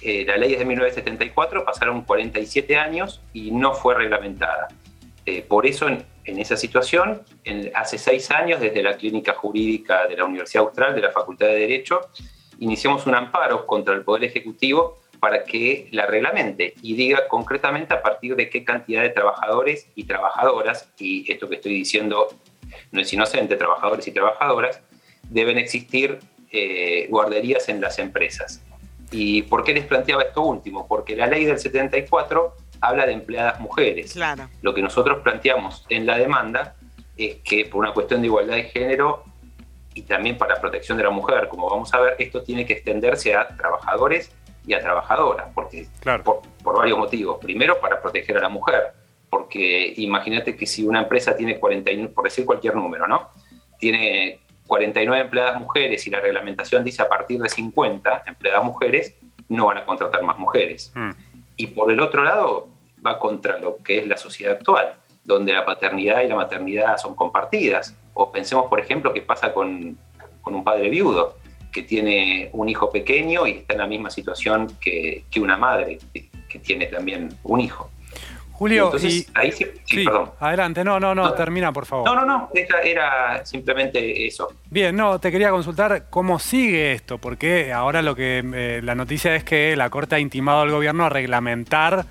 Eh, 0.05 0.25
la 0.27 0.35
ley 0.35 0.53
es 0.53 0.59
de 0.59 0.65
1974, 0.65 1.63
pasaron 1.63 2.01
47 2.01 2.75
años 2.75 3.21
y 3.31 3.51
no 3.51 3.73
fue 3.73 3.95
reglamentada. 3.95 4.67
Eh, 5.25 5.41
por 5.41 5.65
eso, 5.65 5.87
en, 5.87 6.05
esa 6.25 6.57
situación, 6.57 7.21
hace 7.73 7.97
seis 7.97 8.29
años, 8.31 8.59
desde 8.59 8.83
la 8.83 8.97
Clínica 8.97 9.33
Jurídica 9.33 10.05
de 10.07 10.17
la 10.17 10.25
Universidad 10.25 10.65
Austral, 10.65 10.93
de 10.93 11.01
la 11.01 11.11
Facultad 11.11 11.47
de 11.47 11.55
Derecho, 11.55 12.01
iniciamos 12.59 13.07
un 13.07 13.15
amparo 13.15 13.65
contra 13.65 13.93
el 13.93 14.03
Poder 14.03 14.25
Ejecutivo 14.25 14.99
para 15.21 15.45
que 15.45 15.87
la 15.91 16.05
reglamente 16.05 16.73
y 16.81 16.95
diga 16.95 17.29
concretamente 17.29 17.93
a 17.93 18.01
partir 18.01 18.35
de 18.35 18.49
qué 18.49 18.65
cantidad 18.65 19.01
de 19.01 19.09
trabajadores 19.09 19.87
y 19.95 20.03
trabajadoras, 20.03 20.91
y 20.99 21.31
esto 21.31 21.47
que 21.47 21.55
estoy 21.55 21.75
diciendo 21.75 22.27
no 22.91 22.99
es 22.99 23.13
inocente, 23.13 23.55
trabajadores 23.55 24.05
y 24.05 24.11
trabajadoras, 24.11 24.81
deben 25.29 25.57
existir 25.57 26.19
eh, 26.51 27.07
guarderías 27.09 27.69
en 27.69 27.79
las 27.79 27.99
empresas. 27.99 28.61
¿Y 29.13 29.43
por 29.43 29.63
qué 29.63 29.73
les 29.73 29.85
planteaba 29.85 30.23
esto 30.23 30.41
último? 30.41 30.87
Porque 30.87 31.15
la 31.15 31.27
ley 31.27 31.45
del 31.45 31.59
74 31.59 32.55
habla 32.81 33.05
de 33.05 33.13
empleadas 33.13 33.59
mujeres. 33.59 34.11
Claro. 34.11 34.49
Lo 34.61 34.73
que 34.73 34.81
nosotros 34.81 35.21
planteamos 35.23 35.85
en 35.89 36.05
la 36.05 36.17
demanda 36.17 36.75
es 37.15 37.37
que 37.43 37.65
por 37.65 37.81
una 37.81 37.93
cuestión 37.93 38.21
de 38.21 38.27
igualdad 38.27 38.55
de 38.55 38.63
género 38.63 39.23
y 39.93 40.01
también 40.01 40.37
para 40.37 40.59
protección 40.59 40.97
de 40.97 41.03
la 41.03 41.11
mujer, 41.11 41.47
como 41.47 41.69
vamos 41.69 41.93
a 41.93 41.99
ver, 41.99 42.15
esto 42.17 42.41
tiene 42.41 42.65
que 42.65 42.73
extenderse 42.73 43.35
a 43.35 43.47
trabajadores 43.55 44.31
y 44.65 44.73
a 44.73 44.79
trabajadoras, 44.79 45.47
porque 45.53 45.87
por, 46.23 46.41
por, 46.63 46.77
varios 46.77 46.97
motivos. 46.97 47.37
Primero, 47.39 47.79
para 47.79 48.01
proteger 48.01 48.37
a 48.37 48.41
la 48.41 48.49
mujer, 48.49 48.93
porque 49.29 49.93
imagínate 49.97 50.55
que 50.55 50.65
si 50.65 50.85
una 50.85 51.01
empresa 51.01 51.35
tiene 51.35 51.59
41, 51.59 52.09
por 52.09 52.23
decir 52.23 52.45
cualquier 52.45 52.75
número, 52.75 53.07
¿no? 53.07 53.29
Tiene 53.77 54.39
49 54.67 55.25
empleadas 55.25 55.59
mujeres 55.59 56.05
y 56.07 56.09
la 56.09 56.19
reglamentación 56.19 56.83
dice 56.83 57.01
a 57.01 57.09
partir 57.09 57.39
de 57.41 57.49
50 57.49 58.23
empleadas 58.27 58.63
mujeres, 58.63 59.15
no 59.49 59.67
van 59.67 59.79
a 59.79 59.85
contratar 59.85 60.23
más 60.23 60.37
mujeres. 60.37 60.91
Mm. 60.95 61.11
Y 61.57 61.67
por 61.67 61.91
el 61.91 61.99
otro 61.99 62.23
lado, 62.23 62.67
va 63.05 63.19
contra 63.19 63.59
lo 63.59 63.77
que 63.77 63.99
es 63.99 64.07
la 64.07 64.17
sociedad 64.17 64.53
actual, 64.53 64.95
donde 65.23 65.53
la 65.53 65.65
paternidad 65.65 66.21
y 66.21 66.27
la 66.27 66.35
maternidad 66.35 66.97
son 66.97 67.15
compartidas. 67.15 67.95
O 68.13 68.31
pensemos, 68.31 68.67
por 68.67 68.79
ejemplo, 68.79 69.13
qué 69.13 69.21
pasa 69.21 69.53
con, 69.53 69.97
con 70.41 70.55
un 70.55 70.63
padre 70.63 70.89
viudo 70.89 71.37
que 71.71 71.83
tiene 71.83 72.49
un 72.53 72.69
hijo 72.69 72.91
pequeño 72.91 73.47
y 73.47 73.51
está 73.51 73.73
en 73.73 73.79
la 73.79 73.87
misma 73.87 74.11
situación 74.11 74.67
que, 74.79 75.25
que 75.29 75.39
una 75.39 75.57
madre 75.57 75.97
que 76.47 76.59
tiene 76.59 76.85
también 76.85 77.29
un 77.43 77.59
hijo. 77.59 77.89
Julio, 78.53 78.91
y, 79.01 79.25
ahí 79.33 79.51
sí, 79.51 79.65
perdón. 80.05 80.31
Adelante, 80.39 80.83
no, 80.83 80.99
no, 80.99 81.15
no, 81.15 81.33
termina, 81.33 81.73
por 81.73 81.87
favor. 81.87 82.05
No, 82.05 82.15
no, 82.15 82.25
no, 82.25 82.49
era, 82.83 83.43
simplemente 83.43 84.27
eso. 84.27 84.53
Bien, 84.69 84.95
no, 84.95 85.19
te 85.19 85.31
quería 85.31 85.49
consultar 85.49 86.05
cómo 86.11 86.37
sigue 86.37 86.93
esto, 86.93 87.17
porque 87.17 87.73
ahora 87.73 88.03
lo 88.03 88.15
que 88.15 88.43
eh, 88.53 88.81
la 88.83 88.93
noticia 88.93 89.35
es 89.35 89.43
que 89.43 89.75
la 89.75 89.89
Corte 89.89 90.15
ha 90.15 90.19
intimado 90.19 90.61
al 90.61 90.69
gobierno 90.69 91.05
a 91.05 91.09
reglamentar 91.09 92.05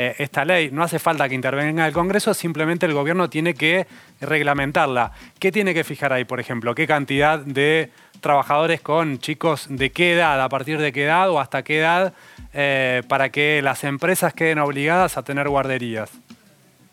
eh, 0.00 0.14
esta 0.18 0.44
ley. 0.44 0.70
No 0.70 0.84
hace 0.84 1.00
falta 1.00 1.28
que 1.28 1.34
intervenga 1.34 1.84
el 1.84 1.92
Congreso, 1.92 2.32
simplemente 2.32 2.86
el 2.86 2.94
gobierno 2.94 3.28
tiene 3.28 3.54
que 3.54 3.88
reglamentarla. 4.20 5.10
¿Qué 5.40 5.50
tiene 5.50 5.74
que 5.74 5.82
fijar 5.82 6.12
ahí, 6.12 6.24
por 6.24 6.38
ejemplo? 6.38 6.72
¿Qué 6.72 6.86
cantidad 6.86 7.40
de 7.40 7.90
trabajadores 8.20 8.80
con 8.80 9.18
chicos 9.18 9.66
de 9.68 9.90
qué 9.90 10.12
edad, 10.12 10.40
a 10.40 10.48
partir 10.48 10.78
de 10.78 10.92
qué 10.92 11.02
edad 11.02 11.28
o 11.30 11.40
hasta 11.40 11.64
qué 11.64 11.80
edad, 11.80 12.14
eh, 12.54 13.02
para 13.08 13.30
que 13.30 13.60
las 13.60 13.82
empresas 13.82 14.34
queden 14.34 14.60
obligadas 14.60 15.16
a 15.16 15.24
tener 15.24 15.48
guarderías? 15.48 16.12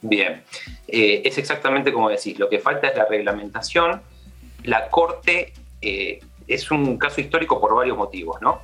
Bien, 0.01 0.41
eh, 0.87 1.21
es 1.25 1.37
exactamente 1.37 1.93
como 1.93 2.09
decís, 2.09 2.39
lo 2.39 2.49
que 2.49 2.57
falta 2.57 2.87
es 2.87 2.97
la 2.97 3.05
reglamentación. 3.05 4.01
La 4.63 4.89
Corte 4.89 5.53
es 5.79 6.71
un 6.71 6.97
caso 6.97 7.21
histórico 7.21 7.61
por 7.61 7.75
varios 7.75 7.95
motivos, 7.95 8.41
¿no? 8.41 8.61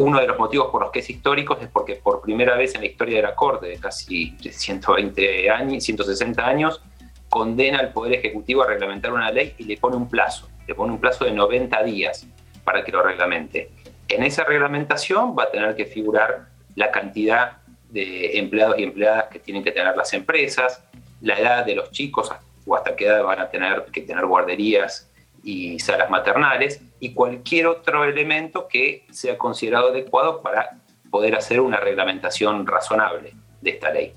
Uno 0.00 0.20
de 0.20 0.28
los 0.28 0.38
motivos 0.38 0.68
por 0.70 0.82
los 0.82 0.92
que 0.92 1.00
es 1.00 1.10
histórico 1.10 1.58
es 1.60 1.66
porque 1.66 1.96
por 1.96 2.20
primera 2.20 2.56
vez 2.56 2.72
en 2.76 2.82
la 2.82 2.86
historia 2.86 3.16
de 3.16 3.22
la 3.22 3.34
Corte, 3.34 3.66
de 3.66 3.80
casi 3.80 4.36
120 4.38 5.50
años, 5.50 5.82
160 5.82 6.46
años, 6.46 6.80
condena 7.28 7.80
al 7.80 7.92
Poder 7.92 8.12
Ejecutivo 8.12 8.62
a 8.62 8.68
reglamentar 8.68 9.12
una 9.12 9.32
ley 9.32 9.56
y 9.58 9.64
le 9.64 9.76
pone 9.76 9.96
un 9.96 10.08
plazo, 10.08 10.48
le 10.68 10.76
pone 10.76 10.92
un 10.92 11.00
plazo 11.00 11.24
de 11.24 11.32
90 11.32 11.82
días 11.82 12.28
para 12.62 12.84
que 12.84 12.92
lo 12.92 13.02
reglamente. 13.02 13.72
En 14.06 14.22
esa 14.22 14.44
reglamentación 14.44 15.34
va 15.36 15.42
a 15.42 15.50
tener 15.50 15.74
que 15.74 15.84
figurar 15.84 16.46
la 16.76 16.92
cantidad 16.92 17.56
de 17.90 18.38
empleados 18.38 18.78
y 18.78 18.84
empleadas 18.84 19.24
que 19.32 19.40
tienen 19.40 19.64
que 19.64 19.72
tener 19.72 19.96
las 19.96 20.12
empresas, 20.14 20.80
la 21.22 21.40
edad 21.40 21.66
de 21.66 21.74
los 21.74 21.90
chicos 21.90 22.30
o 22.64 22.76
hasta 22.76 22.94
qué 22.94 23.06
edad 23.06 23.24
van 23.24 23.40
a 23.40 23.50
tener 23.50 23.86
que 23.86 24.02
tener 24.02 24.26
guarderías 24.26 25.10
y 25.42 25.78
salas 25.78 26.10
maternales 26.10 26.80
y 27.00 27.14
cualquier 27.14 27.66
otro 27.66 28.04
elemento 28.04 28.68
que 28.68 29.06
sea 29.10 29.38
considerado 29.38 29.88
adecuado 29.88 30.42
para 30.42 30.78
poder 31.10 31.34
hacer 31.36 31.60
una 31.60 31.78
reglamentación 31.78 32.66
razonable 32.66 33.32
de 33.60 33.70
esta 33.70 33.90
ley. 33.90 34.12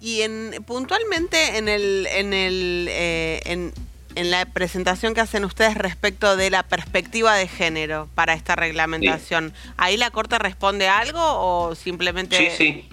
Y 0.00 0.22
en, 0.22 0.62
puntualmente 0.66 1.56
en, 1.56 1.68
el, 1.68 2.06
en, 2.10 2.32
el, 2.32 2.86
eh, 2.90 3.40
en, 3.44 4.30
la 4.30 4.46
presentación 4.46 5.14
que 5.14 5.20
hacen 5.20 5.44
ustedes 5.44 5.74
respecto 5.74 6.36
de 6.36 6.50
la 6.50 6.62
perspectiva 6.62 7.34
de 7.34 7.48
género 7.48 8.08
para 8.14 8.34
esta 8.34 8.56
reglamentación, 8.56 9.52
¿ahí 9.76 9.96
la 9.96 10.10
Corte 10.10 10.38
responde 10.38 10.88
algo 10.88 11.20
o 11.20 11.74
simplemente...? 11.74 12.36
Sí, 12.36 12.48
sí. 12.56 12.88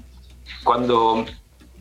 Cuando 0.63 1.25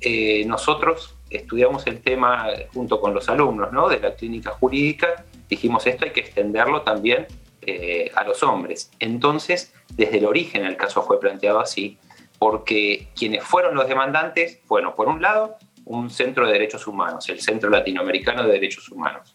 eh, 0.01 0.45
nosotros 0.47 1.15
estudiamos 1.37 1.87
el 1.87 2.01
tema 2.01 2.47
junto 2.73 3.01
con 3.01 3.15
los 3.15 3.29
alumnos 3.29 3.73
¿no? 3.73 3.89
de 3.89 4.01
la 4.01 4.15
clínica 4.15 4.51
jurídica, 4.51 5.25
dijimos 5.49 5.87
esto 5.87 6.05
hay 6.05 6.13
que 6.13 6.21
extenderlo 6.21 6.83
también 6.83 7.27
eh, 7.63 8.11
a 8.15 8.25
los 8.25 8.43
hombres. 8.43 8.91
Entonces, 8.99 9.73
desde 9.95 10.19
el 10.19 10.27
origen 10.27 10.65
el 10.65 10.77
caso 10.77 11.03
fue 11.03 11.21
planteado 11.21 11.61
así, 11.61 11.99
porque 12.39 13.09
quienes 13.15 13.45
fueron 13.45 13.75
los 13.75 13.87
demandantes, 13.87 14.61
bueno, 14.67 14.95
por 14.95 15.09
un 15.09 15.23
lado, 15.23 15.57
un 15.85 16.11
centro 16.11 16.47
de 16.47 16.53
derechos 16.53 16.87
humanos, 16.87 17.29
el 17.29 17.41
Centro 17.41 17.71
Latinoamericano 17.71 18.43
de 18.45 18.53
Derechos 18.53 18.89
Humanos. 18.89 19.33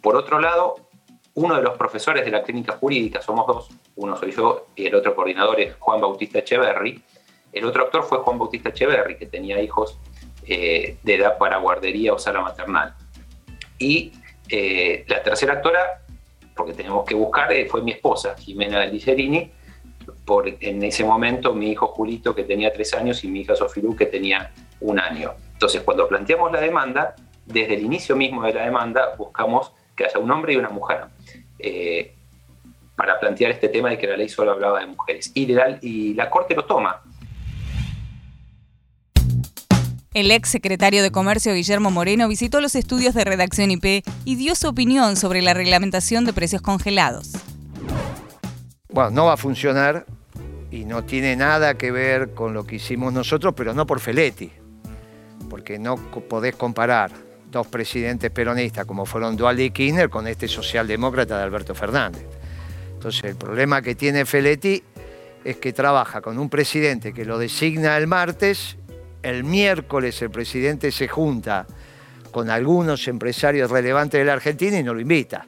Por 0.00 0.16
otro 0.16 0.38
lado, 0.38 0.90
uno 1.34 1.56
de 1.56 1.62
los 1.62 1.76
profesores 1.78 2.24
de 2.24 2.30
la 2.30 2.42
clínica 2.42 2.74
jurídica, 2.74 3.22
somos 3.22 3.46
dos, 3.46 3.70
uno 3.96 4.16
soy 4.16 4.32
yo 4.32 4.66
y 4.76 4.86
el 4.86 4.94
otro 4.94 5.14
coordinador 5.14 5.60
es 5.60 5.74
Juan 5.78 6.00
Bautista 6.00 6.40
Echeverry. 6.40 7.02
El 7.52 7.64
otro 7.64 7.84
actor 7.84 8.02
fue 8.04 8.18
Juan 8.18 8.38
Bautista 8.38 8.68
Echeverry, 8.68 9.16
que 9.16 9.26
tenía 9.26 9.60
hijos 9.62 9.98
eh, 10.44 10.96
de 11.02 11.14
edad 11.14 11.38
para 11.38 11.58
guardería 11.58 12.12
o 12.12 12.18
sala 12.18 12.40
maternal. 12.40 12.94
Y 13.78 14.12
eh, 14.48 15.04
la 15.06 15.22
tercera 15.22 15.54
actora, 15.54 16.02
porque 16.56 16.72
tenemos 16.72 17.04
que 17.04 17.14
buscar, 17.14 17.52
eh, 17.52 17.68
fue 17.68 17.82
mi 17.82 17.92
esposa, 17.92 18.34
Jimena 18.36 18.84
Licerini, 18.86 19.50
por 20.24 20.48
en 20.48 20.82
ese 20.82 21.04
momento 21.04 21.54
mi 21.54 21.70
hijo 21.70 21.86
Julito 21.88 22.34
que 22.34 22.42
tenía 22.42 22.72
tres 22.72 22.92
años 22.94 23.22
y 23.22 23.28
mi 23.28 23.42
hija 23.42 23.54
Sofilú 23.54 23.94
que 23.94 24.06
tenía 24.06 24.52
un 24.80 24.98
año. 24.98 25.34
Entonces 25.52 25.82
cuando 25.82 26.08
planteamos 26.08 26.50
la 26.50 26.60
demanda, 26.60 27.14
desde 27.46 27.74
el 27.74 27.84
inicio 27.84 28.16
mismo 28.16 28.42
de 28.42 28.52
la 28.52 28.64
demanda 28.64 29.14
buscamos 29.16 29.72
que 29.94 30.06
haya 30.06 30.18
un 30.18 30.30
hombre 30.30 30.54
y 30.54 30.56
una 30.56 30.70
mujer. 30.70 31.04
para 32.96 33.18
plantear 33.20 33.52
este 33.52 33.68
tema 33.68 33.90
de 33.90 33.98
que 33.98 34.06
la 34.06 34.16
ley 34.16 34.28
solo 34.28 34.50
hablaba 34.50 34.80
de 34.80 34.86
mujeres. 34.86 35.30
Y, 35.34 35.56
y 35.82 36.14
la 36.14 36.28
Corte 36.28 36.54
lo 36.54 36.64
toma. 36.64 37.00
El 40.14 40.30
ex 40.30 40.50
secretario 40.50 41.02
de 41.02 41.10
Comercio 41.10 41.54
Guillermo 41.54 41.90
Moreno 41.90 42.28
visitó 42.28 42.60
los 42.60 42.74
estudios 42.74 43.14
de 43.14 43.24
redacción 43.24 43.70
IP 43.70 44.04
y 44.26 44.36
dio 44.36 44.54
su 44.54 44.68
opinión 44.68 45.16
sobre 45.16 45.40
la 45.40 45.54
reglamentación 45.54 46.26
de 46.26 46.34
precios 46.34 46.60
congelados. 46.60 47.30
Bueno, 48.90 49.10
no 49.10 49.24
va 49.24 49.34
a 49.34 49.36
funcionar 49.38 50.04
y 50.70 50.84
no 50.84 51.04
tiene 51.04 51.34
nada 51.34 51.78
que 51.78 51.90
ver 51.90 52.34
con 52.34 52.52
lo 52.52 52.66
que 52.66 52.76
hicimos 52.76 53.14
nosotros, 53.14 53.54
pero 53.56 53.72
no 53.72 53.86
por 53.86 54.00
Feletti, 54.00 54.52
porque 55.48 55.78
no 55.78 55.96
podés 55.96 56.56
comparar 56.56 57.10
dos 57.50 57.66
presidentes 57.68 58.30
peronistas 58.30 58.84
como 58.84 59.06
fueron 59.06 59.34
Dualdi 59.34 59.64
y 59.64 59.70
Kirchner 59.70 60.10
con 60.10 60.26
este 60.26 60.46
socialdemócrata 60.46 61.38
de 61.38 61.44
Alberto 61.44 61.74
Fernández. 61.74 62.26
Entonces 62.92 63.24
el 63.24 63.36
problema 63.36 63.80
que 63.80 63.94
tiene 63.94 64.26
Feletti 64.26 64.82
es 65.42 65.56
que 65.56 65.72
trabaja 65.72 66.20
con 66.20 66.38
un 66.38 66.50
presidente 66.50 67.14
que 67.14 67.24
lo 67.24 67.38
designa 67.38 67.96
el 67.96 68.06
martes 68.06 68.76
el 69.22 69.44
miércoles 69.44 70.20
el 70.22 70.30
presidente 70.30 70.90
se 70.90 71.08
junta 71.08 71.66
con 72.30 72.50
algunos 72.50 73.06
empresarios 73.08 73.70
relevantes 73.70 74.18
de 74.18 74.24
la 74.24 74.32
Argentina 74.32 74.78
y 74.78 74.82
no 74.82 74.94
lo 74.94 75.00
invita. 75.00 75.46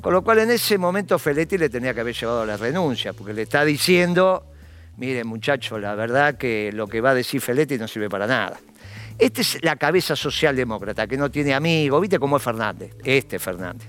Con 0.00 0.12
lo 0.12 0.22
cual 0.22 0.38
en 0.38 0.50
ese 0.50 0.78
momento 0.78 1.18
Feletti 1.18 1.58
le 1.58 1.68
tenía 1.68 1.92
que 1.92 2.00
haber 2.00 2.14
llevado 2.14 2.46
la 2.46 2.56
renuncia, 2.56 3.12
porque 3.12 3.32
le 3.32 3.42
está 3.42 3.64
diciendo, 3.64 4.46
miren 4.96 5.26
muchachos, 5.26 5.80
la 5.80 5.94
verdad 5.96 6.36
que 6.36 6.70
lo 6.72 6.86
que 6.86 7.00
va 7.00 7.10
a 7.10 7.14
decir 7.14 7.40
Feletti 7.40 7.78
no 7.78 7.88
sirve 7.88 8.08
para 8.08 8.26
nada. 8.26 8.60
Esta 9.18 9.40
es 9.40 9.58
la 9.64 9.74
cabeza 9.74 10.14
socialdemócrata, 10.14 11.08
que 11.08 11.16
no 11.16 11.28
tiene 11.30 11.52
amigos, 11.52 12.00
¿viste 12.00 12.20
cómo 12.20 12.36
es 12.36 12.42
Fernández? 12.42 12.94
Este 13.02 13.40
Fernández. 13.40 13.88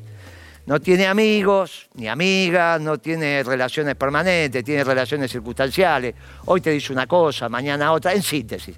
No 0.66 0.80
tiene 0.80 1.06
amigos 1.06 1.90
ni 1.96 2.08
amigas, 2.08 2.82
no 2.82 2.98
tiene 2.98 3.44
relaciones 3.44 3.96
permanentes, 3.96 4.64
tiene 4.64 4.84
relaciones 4.84 5.32
circunstanciales. 5.32 6.16
Hoy 6.46 6.62
te 6.62 6.72
dice 6.72 6.92
una 6.94 7.06
cosa, 7.06 7.50
mañana 7.50 7.92
otra, 7.92 8.14
en 8.14 8.24
síntesis. 8.24 8.76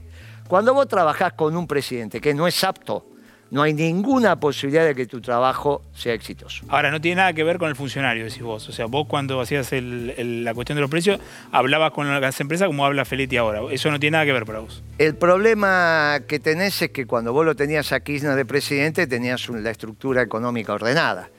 Cuando 0.51 0.73
vos 0.73 0.85
trabajás 0.85 1.31
con 1.31 1.55
un 1.55 1.65
presidente 1.65 2.19
que 2.19 2.33
no 2.33 2.45
es 2.45 2.61
apto, 2.65 3.05
no 3.51 3.61
hay 3.61 3.73
ninguna 3.73 4.37
posibilidad 4.37 4.85
de 4.85 4.93
que 4.93 5.05
tu 5.05 5.21
trabajo 5.21 5.81
sea 5.93 6.13
exitoso. 6.13 6.65
Ahora, 6.67 6.91
no 6.91 6.99
tiene 6.99 7.21
nada 7.21 7.31
que 7.31 7.45
ver 7.45 7.57
con 7.57 7.69
el 7.69 7.75
funcionario, 7.77 8.25
decís 8.25 8.41
vos. 8.41 8.67
O 8.67 8.73
sea, 8.73 8.87
vos 8.87 9.07
cuando 9.07 9.39
hacías 9.39 9.71
la 9.71 10.53
cuestión 10.53 10.75
de 10.75 10.81
los 10.81 10.89
precios, 10.89 11.21
hablabas 11.53 11.91
con 11.91 12.19
las 12.19 12.41
empresas 12.41 12.67
como 12.67 12.85
habla 12.85 13.05
Feletti 13.05 13.37
ahora. 13.37 13.61
Eso 13.71 13.91
no 13.91 13.97
tiene 13.97 14.15
nada 14.15 14.25
que 14.25 14.33
ver 14.33 14.45
para 14.45 14.59
vos. 14.59 14.83
El 14.97 15.15
problema 15.15 16.19
que 16.27 16.41
tenés 16.41 16.81
es 16.81 16.89
que 16.89 17.05
cuando 17.05 17.31
vos 17.31 17.45
lo 17.45 17.55
tenías 17.55 17.93
a 17.93 18.01
Kirchner 18.01 18.35
de 18.35 18.43
presidente, 18.43 19.07
tenías 19.07 19.47
la 19.47 19.71
estructura 19.71 20.21
económica 20.21 20.73
ordenada. 20.73 21.29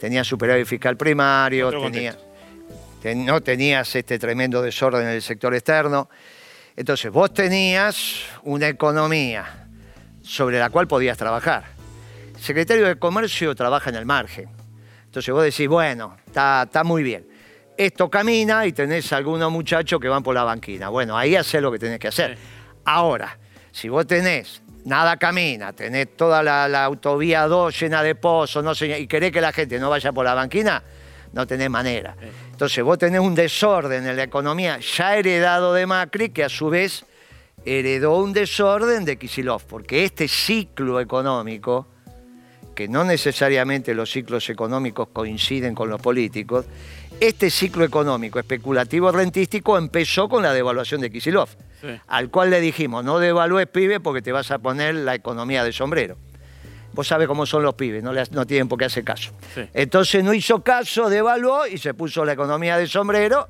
Tenías 0.00 0.26
superávit 0.26 0.64
fiscal 0.64 0.96
primario, 0.96 1.70
no 1.70 3.42
tenías 3.42 3.94
este 3.94 4.18
tremendo 4.18 4.62
desorden 4.62 5.02
en 5.02 5.08
el 5.08 5.20
sector 5.20 5.54
externo. 5.54 6.08
Entonces, 6.76 7.12
vos 7.12 7.32
tenías 7.32 8.24
una 8.42 8.68
economía 8.68 9.68
sobre 10.22 10.58
la 10.58 10.70
cual 10.70 10.88
podías 10.88 11.16
trabajar. 11.16 11.64
El 12.34 12.40
secretario 12.40 12.86
de 12.86 12.96
Comercio 12.96 13.54
trabaja 13.54 13.90
en 13.90 13.96
el 13.96 14.06
margen. 14.06 14.48
Entonces 15.04 15.32
vos 15.32 15.44
decís, 15.44 15.68
bueno, 15.68 16.16
está, 16.26 16.82
muy 16.84 17.04
bien. 17.04 17.28
Esto 17.76 18.10
camina 18.10 18.66
y 18.66 18.72
tenés 18.72 19.12
algunos 19.12 19.50
muchachos 19.52 20.00
que 20.00 20.08
van 20.08 20.24
por 20.24 20.34
la 20.34 20.42
banquina. 20.42 20.88
Bueno, 20.88 21.16
ahí 21.16 21.36
haces 21.36 21.62
lo 21.62 21.70
que 21.70 21.78
tenés 21.78 22.00
que 22.00 22.08
hacer. 22.08 22.36
Ahora, 22.84 23.38
si 23.70 23.88
vos 23.88 24.06
tenés 24.06 24.60
nada 24.84 25.16
camina, 25.16 25.72
tenés 25.72 26.16
toda 26.16 26.42
la, 26.42 26.84
autovía 26.84 27.46
2 27.46 27.80
llena 27.80 28.02
de 28.02 28.16
pozos 28.16 28.64
no 28.64 28.74
sé, 28.74 28.98
y 28.98 29.06
querés 29.06 29.30
que 29.30 29.40
la 29.40 29.52
gente 29.52 29.78
no 29.78 29.88
vaya 29.88 30.12
por 30.12 30.24
la 30.24 30.34
banquina, 30.34 30.82
no 31.32 31.46
tenés 31.46 31.70
manera. 31.70 32.16
Entonces 32.54 32.84
vos 32.84 32.98
tenés 32.98 33.20
un 33.20 33.34
desorden 33.34 34.06
en 34.06 34.14
la 34.14 34.22
economía 34.22 34.78
ya 34.78 35.16
heredado 35.16 35.74
de 35.74 35.86
Macri, 35.86 36.28
que 36.28 36.44
a 36.44 36.48
su 36.48 36.70
vez 36.70 37.04
heredó 37.64 38.16
un 38.18 38.32
desorden 38.32 39.04
de 39.04 39.18
Kisilov, 39.18 39.64
porque 39.64 40.04
este 40.04 40.28
ciclo 40.28 41.00
económico, 41.00 41.88
que 42.76 42.86
no 42.86 43.02
necesariamente 43.02 43.92
los 43.92 44.08
ciclos 44.12 44.48
económicos 44.50 45.08
coinciden 45.12 45.74
con 45.74 45.90
los 45.90 46.00
políticos, 46.00 46.66
Este 47.18 47.50
ciclo 47.50 47.84
económico 47.84 48.38
especulativo 48.38 49.10
rentístico 49.10 49.76
empezó 49.76 50.28
con 50.28 50.44
la 50.44 50.52
devaluación 50.52 51.00
de 51.00 51.10
Kisilov, 51.10 51.48
al 52.06 52.30
cual 52.30 52.50
le 52.50 52.60
dijimos, 52.60 53.04
no 53.04 53.18
devalúes 53.18 53.66
pibe 53.66 53.98
porque 53.98 54.22
te 54.22 54.30
vas 54.30 54.52
a 54.52 54.60
poner 54.60 54.94
la 54.94 55.16
economía 55.16 55.64
de 55.64 55.72
sombrero. 55.72 56.16
Vos 56.94 57.08
sabés 57.08 57.26
cómo 57.26 57.44
son 57.44 57.62
los 57.62 57.74
pibes, 57.74 58.02
no, 58.02 58.12
no 58.12 58.46
tienen 58.46 58.68
por 58.68 58.78
qué 58.78 58.84
hacer 58.84 59.04
caso. 59.04 59.32
Entonces 59.72 60.22
no 60.22 60.32
hizo 60.32 60.62
caso, 60.62 61.10
devaluó 61.10 61.66
y 61.66 61.78
se 61.78 61.92
puso 61.92 62.24
la 62.24 62.32
economía 62.32 62.78
de 62.78 62.86
sombrero 62.86 63.48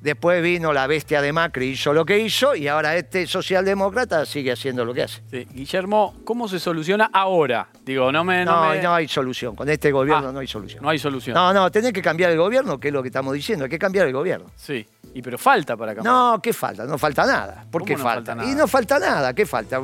Después 0.00 0.42
vino 0.42 0.72
la 0.72 0.86
bestia 0.86 1.20
de 1.20 1.30
Macri, 1.30 1.66
hizo 1.66 1.92
lo 1.92 2.06
que 2.06 2.18
hizo 2.18 2.54
y 2.54 2.68
ahora 2.68 2.96
este 2.96 3.26
socialdemócrata 3.26 4.24
sigue 4.24 4.50
haciendo 4.50 4.82
lo 4.82 4.94
que 4.94 5.02
hace. 5.02 5.20
Guillermo, 5.30 6.14
¿cómo 6.24 6.48
se 6.48 6.58
soluciona 6.58 7.10
ahora? 7.12 7.68
Digo, 7.84 8.10
no 8.10 8.24
me. 8.24 8.42
No, 8.44 8.74
no, 8.76 8.94
hay 8.94 9.08
solución. 9.08 9.54
Con 9.54 9.68
este 9.68 9.92
gobierno 9.92 10.28
ah, 10.28 10.32
no 10.32 10.38
hay 10.38 10.46
solución. 10.46 10.82
No 10.82 10.88
hay 10.88 10.98
solución. 10.98 11.34
No, 11.34 11.52
no, 11.52 11.70
tenés 11.70 11.92
que 11.92 12.00
cambiar 12.00 12.30
el 12.30 12.38
gobierno, 12.38 12.80
que 12.80 12.88
es 12.88 12.94
lo 12.94 13.02
que 13.02 13.08
estamos 13.08 13.34
diciendo. 13.34 13.64
Hay 13.64 13.70
que 13.70 13.78
cambiar 13.78 14.06
el 14.06 14.14
gobierno. 14.14 14.46
Sí. 14.56 14.86
Y 15.12 15.20
pero 15.20 15.36
falta 15.36 15.76
para 15.76 15.94
cambiar. 15.94 16.14
No, 16.14 16.40
¿qué 16.40 16.54
falta? 16.54 16.84
No 16.84 16.96
falta 16.96 17.26
nada. 17.26 17.66
¿Por 17.70 17.84
qué 17.84 17.98
falta? 17.98 18.36
Y 18.44 18.54
no 18.54 18.66
falta 18.68 18.98
nada. 18.98 19.34
¿Qué 19.34 19.44
falta? 19.44 19.82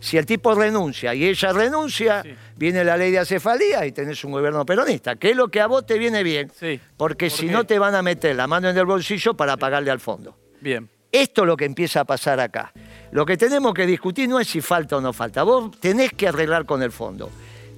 Si 0.00 0.16
el 0.16 0.24
tipo 0.24 0.54
renuncia 0.54 1.14
y 1.14 1.26
ella 1.26 1.52
renuncia, 1.52 2.22
viene 2.56 2.84
la 2.84 2.96
ley 2.96 3.10
de 3.10 3.18
acefalía 3.18 3.84
y 3.84 3.92
tenés 3.92 4.24
un 4.24 4.32
gobierno 4.32 4.64
peronista, 4.64 5.16
que 5.16 5.30
es 5.30 5.36
lo 5.36 5.48
que 5.48 5.60
a 5.60 5.66
vos 5.66 5.84
te 5.84 5.98
viene 5.98 6.22
bien. 6.22 6.50
Sí. 6.58 6.80
Porque 6.96 7.28
si 7.28 7.46
no 7.46 7.64
te 7.64 7.78
van 7.78 7.94
a 7.94 8.02
meter 8.02 8.34
la 8.34 8.46
mano 8.46 8.70
en 8.70 8.78
el 8.78 8.86
bolsillo 8.86 9.34
para 9.34 9.57
pagarle 9.58 9.90
al 9.90 10.00
fondo. 10.00 10.36
Bien. 10.60 10.88
Esto 11.10 11.42
es 11.42 11.46
lo 11.46 11.56
que 11.56 11.64
empieza 11.64 12.00
a 12.00 12.04
pasar 12.04 12.38
acá. 12.40 12.72
Lo 13.12 13.24
que 13.24 13.36
tenemos 13.36 13.72
que 13.72 13.86
discutir 13.86 14.28
no 14.28 14.38
es 14.38 14.48
si 14.48 14.60
falta 14.60 14.96
o 14.96 15.00
no 15.00 15.12
falta. 15.12 15.42
Vos 15.42 15.78
tenés 15.80 16.12
que 16.12 16.28
arreglar 16.28 16.66
con 16.66 16.82
el 16.82 16.92
fondo. 16.92 17.30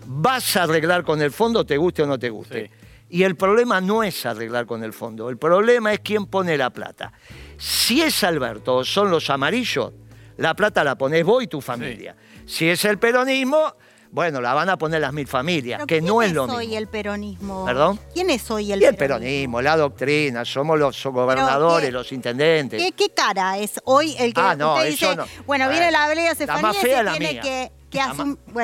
Vas 0.07 0.57
a 0.57 0.65
arreglar 0.65 1.05
con 1.05 1.23
el 1.23 1.31
fondo, 1.31 1.65
te 1.65 1.77
guste 1.77 2.03
o 2.03 2.07
no 2.07 2.19
te 2.19 2.31
guste. 2.31 2.71
Y 3.11 3.25
el 3.25 3.37
problema 3.37 3.81
no 3.81 4.03
es 4.05 4.25
arreglar 4.25 4.67
con 4.67 4.85
el 4.85 4.93
fondo, 4.93 5.29
el 5.31 5.37
problema 5.37 5.93
es 5.93 5.99
quién 6.01 6.27
pone 6.27 6.57
la 6.57 6.71
plata. 6.71 7.13
Si 7.59 8.01
es 8.01 8.23
Alberto 8.23 8.77
o 8.77 8.85
son 8.85 9.11
los 9.11 9.31
amarillos, 9.31 9.93
la 10.37 10.55
plata 10.55 10.85
la 10.85 10.97
pones 10.97 11.25
vos 11.25 11.43
y 11.43 11.49
tu 11.49 11.61
familia. 11.61 12.15
Si 12.47 12.69
es 12.69 12.85
el 12.85 12.99
peronismo, 12.99 13.75
bueno, 14.13 14.41
la 14.41 14.55
van 14.55 14.69
a 14.69 14.77
poner 14.77 15.01
las 15.01 15.13
mil 15.13 15.27
familias, 15.27 15.87
que 15.87 16.01
no 16.01 16.23
es 16.23 16.33
lo 16.33 16.47
mismo. 16.47 16.57
¿Quién 16.57 16.63
es 16.63 16.69
hoy 16.69 16.77
el 16.77 16.87
peronismo? 16.89 17.65
¿Perdón? 17.65 18.01
¿Quién 18.13 18.31
es 18.31 18.51
hoy 18.51 18.73
el 18.73 18.81
peronismo? 18.81 18.91
el 18.91 18.97
peronismo, 18.97 19.63
la 19.63 19.77
doctrina, 19.77 20.45
somos 20.45 20.79
los 20.79 21.05
gobernadores, 21.05 21.93
los 21.93 22.11
intendentes. 22.13 22.93
¿qué, 22.97 23.11
cara 23.11 23.59
es 23.59 23.81
hoy 23.85 24.17
el 24.19 24.33
que 24.35 24.41
ah, 24.41 24.57
no, 24.57 24.75
usted 24.75 24.91
dice, 24.91 25.17
no. 25.17 25.27
bueno, 25.47 25.69
viene 25.69 25.91
la 25.91 26.05
Avelea 26.05 26.35
Cefanía 26.35 26.71
y 26.71 26.75
se 26.75 27.05
tiene 27.19 27.41
que 27.41 27.73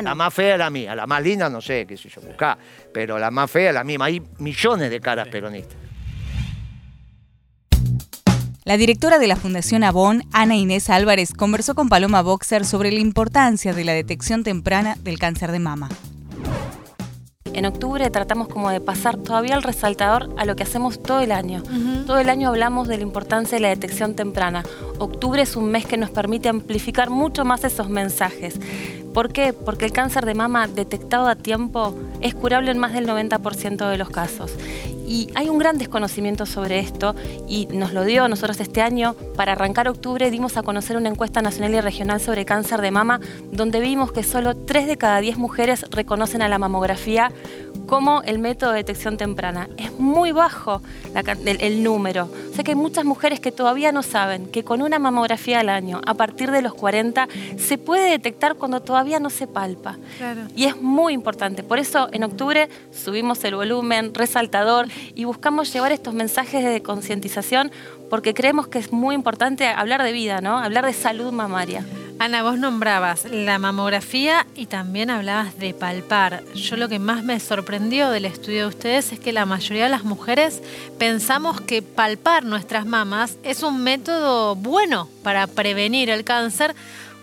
la, 0.03 0.15
más 0.15 0.33
fea 0.33 0.55
es 0.55 0.59
la 0.59 0.71
mía, 0.71 0.95
la 0.95 1.07
más 1.07 1.23
linda 1.23 1.49
no 1.49 1.61
sé, 1.61 1.87
qué 1.87 1.97
sé 1.97 2.09
yo, 2.09 2.21
buscar, 2.21 2.57
pero 2.93 3.19
la 3.19 3.31
más 3.31 3.51
fea 3.51 3.69
es 3.71 3.75
la 3.75 3.85
misma. 3.85 4.07
Hay 4.07 4.23
millones 4.39 4.91
de 4.91 5.01
caras 5.01 5.29
peronistas. 5.29 5.86
La 8.67 8.77
directora 8.77 9.21
de 9.21 9.29
la 9.29 9.37
Fundación 9.37 9.85
Avon, 9.85 10.25
Ana 10.33 10.57
Inés 10.57 10.91
Álvarez, 10.91 11.33
conversó 11.33 11.77
con 11.77 11.89
Paloma 11.89 12.21
Boxer 12.21 12.65
sobre 12.65 12.91
la 12.91 12.99
importancia 12.99 13.73
de 13.73 13.85
la 13.85 13.93
detección 13.93 14.43
temprana 14.43 14.97
del 15.05 15.21
cáncer 15.21 15.53
de 15.53 15.61
mama. 15.61 15.89
En 17.45 17.65
octubre 17.65 18.11
tratamos 18.11 18.49
como 18.49 18.71
de 18.71 18.81
pasar 18.81 19.19
todavía 19.19 19.55
el 19.55 19.63
resaltador 19.63 20.35
a 20.37 20.45
lo 20.45 20.57
que 20.57 20.65
hacemos 20.65 21.01
todo 21.01 21.21
el 21.21 21.31
año. 21.31 21.63
Todo 22.09 22.19
el 22.19 22.29
año 22.29 22.49
hablamos 22.49 22.89
de 22.89 22.97
la 22.97 23.05
importancia 23.05 23.55
de 23.55 23.63
la 23.63 23.69
detección 23.69 24.17
temprana. 24.17 24.65
Octubre 24.99 25.41
es 25.43 25.55
un 25.55 25.71
mes 25.71 25.87
que 25.87 25.97
nos 25.97 26.11
permite 26.11 26.49
amplificar 26.49 27.09
mucho 27.09 27.45
más 27.45 27.63
esos 27.63 27.89
mensajes. 27.89 28.59
¿Por 29.17 29.33
qué? 29.33 29.55
Porque 29.55 29.87
el 29.87 29.93
cáncer 29.93 30.27
de 30.27 30.35
mama 30.35 30.69
detectado 30.69 31.27
a 31.27 31.37
tiempo 31.37 31.95
es 32.21 32.35
curable 32.35 32.71
en 32.71 32.77
más 32.77 32.93
del 32.93 33.09
90% 33.09 33.89
de 33.89 33.97
los 33.97 34.11
casos. 34.11 34.53
Y 35.09 35.31
hay 35.35 35.49
un 35.49 35.57
gran 35.57 35.79
desconocimiento 35.79 36.45
sobre 36.45 36.81
esto 36.81 37.15
y 37.49 37.65
nos 37.73 37.95
lo 37.95 38.05
dio 38.05 38.29
nosotros 38.29 38.61
este 38.61 38.83
año. 38.83 39.15
Para 39.35 39.53
arrancar 39.53 39.89
octubre 39.89 40.31
dimos 40.31 40.59
a 40.59 40.63
conocer 40.63 40.99
una 40.99 41.09
encuesta 41.09 41.41
nacional 41.41 41.73
y 41.73 41.81
regional 41.81 42.21
sobre 42.21 42.45
cáncer 42.45 42.83
de 42.83 42.91
mama 42.91 43.21
donde 43.53 43.81
vimos 43.81 44.13
que 44.13 44.23
solo 44.23 44.55
3 44.55 44.87
de 44.87 44.99
cada 44.99 45.23
10 45.23 45.39
mujeres 45.39 45.87
reconocen 45.91 46.43
a 46.43 46.49
la 46.49 46.59
mamografía 46.59 47.33
como 47.87 48.23
el 48.23 48.39
método 48.39 48.73
de 48.73 48.79
detección 48.79 49.17
temprana. 49.17 49.69
Es 49.77 49.93
muy 49.99 50.33
bajo 50.33 50.83
el, 51.15 51.83
número. 51.83 52.29
O 52.51 52.55
sea 52.55 52.65
que 52.65 52.73
hay 52.73 52.77
muchas 52.77 53.05
mujeres 53.05 53.41
que 53.41 53.53
todavía 53.53 53.93
no 53.93 54.03
saben 54.03 54.47
que 54.47 54.65
con 54.65 54.83
una 54.83 54.99
mamografía 54.99 55.61
al 55.61 55.69
año, 55.69 56.01
a 56.07 56.15
partir 56.15 56.51
de 56.51 56.63
los 56.63 56.75
40, 56.75 57.29
se 57.59 57.79
puede 57.79 58.11
detectar 58.11 58.57
cuando 58.57 58.81
todavía 58.81 59.21
no 59.21 59.31
se 59.31 59.47
palpa. 59.47 59.97
Y 60.55 60.65
es 60.65 60.81
muy 60.81 61.13
importante. 61.13 61.63
Por 61.63 61.79
eso 61.79 62.09
en 62.13 62.25
octubre 62.25 62.69
subimos 62.93 63.43
el 63.45 63.55
volumen, 63.55 64.15
resaltador, 64.15 64.87
y 65.15 65.25
buscamos 65.25 65.73
llevar 65.73 65.93
estos 65.93 66.15
mensajes 66.15 66.65
de 66.65 66.83
concientización 66.83 67.71
porque 68.11 68.35
creemos 68.35 68.69
que 68.69 68.79
es 68.79 68.93
muy 68.93 69.15
importante 69.15 69.67
hablar 69.67 70.03
de 70.03 70.13
vida, 70.13 70.41
¿no? 70.41 70.59
Hablar 70.59 70.87
de 70.87 70.93
salud 70.93 71.33
mamaria. 71.33 71.85
Ana, 72.19 72.43
vos 72.43 72.59
nombrabas 72.59 73.27
la 73.31 73.59
mamografía 73.59 74.47
y 74.55 74.67
también 74.67 75.11
hablabas 75.11 75.59
de 75.59 75.75
palpar. 75.75 76.43
Yo 76.55 76.77
lo 76.77 76.89
que 76.89 76.99
más 76.99 77.23
me 77.23 77.39
sorprendió 77.41 78.09
del 78.09 78.25
estudio 78.25 78.63
de 78.63 78.69
ustedes 78.69 79.13
es 79.13 79.21
que 79.21 79.35
la 79.35 79.45
mayoría 79.45 79.85
de 79.85 79.91
las 79.91 80.03
mujeres 80.03 80.63
pensamos 80.99 81.61
que 81.61 81.83
palpar 81.83 82.45
nuestras 82.45 82.87
mamas 82.87 83.37
es 83.43 83.63
un 83.63 83.83
método 83.83 84.57
bueno 84.57 85.11
para 85.23 85.47
prevenir 85.47 86.09
el 86.09 86.25
cáncer, 86.25 86.75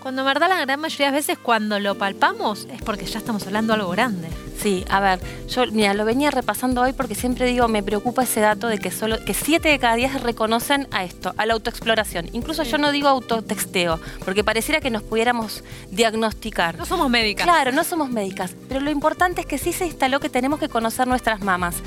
cuando 0.04 0.24
en 0.24 0.26
verdad 0.26 0.50
la 0.50 0.60
gran 0.60 0.82
mayoría 0.82 1.08
de 1.08 1.14
veces 1.14 1.38
cuando 1.38 1.80
lo 1.80 1.98
palpamos 1.98 2.68
es 2.74 2.82
porque 2.82 3.06
ya 3.06 3.20
estamos 3.20 3.48
hablando 3.48 3.72
de 3.72 3.80
algo 3.80 3.92
grande. 3.92 4.28
Sí, 4.62 4.84
a 4.90 5.00
ver, 5.00 5.22
yo 5.48 5.64
mira, 5.72 5.94
lo 5.94 6.04
venía 6.04 6.30
repasando 6.30 6.82
hoy 6.82 6.92
porque 6.92 7.16
siempre 7.16 7.46
digo, 7.46 7.70
me 7.70 7.82
preocupa 7.84 8.24
ese 8.24 8.42
dato 8.42 8.68
de 8.68 8.80
que 8.80 8.92
solo 8.92 9.24
que 9.24 9.34
7 9.34 9.70
de 9.70 9.80
cada 9.80 9.96
10 9.96 10.22
reconocen 10.24 10.90
a 10.92 11.06
esto, 11.06 11.34
a 11.38 11.46
la 11.46 11.54
autoexploración. 11.54 12.30
Incluso 12.34 12.64
yo 12.64 12.78
no 12.78 12.92
digo 12.92 13.08
autotexteo, 13.08 13.98
porque 14.26 14.44
pareciera 14.44 14.82
que 14.82 14.90
nos 14.90 15.04
pudiéramos 15.04 15.64
diagnosticar. 15.90 16.78
No 16.78 16.86
somos 16.86 17.10
médicas. 17.10 17.46
Claro, 17.46 17.72
no 17.72 17.86
somos 17.86 18.10
médicas, 18.10 18.58
pero 18.68 18.82
lo 18.82 18.92
importante 18.92 19.40
es 19.40 19.48
que 19.48 19.58
sí 19.58 19.72
se 19.72 19.86
instaló 19.86 20.20
que 20.20 20.30
tenemos 20.30 20.60
que 20.60 20.68
conocer 20.68 21.08
nuestras 21.08 21.40
mamas. 21.40 21.78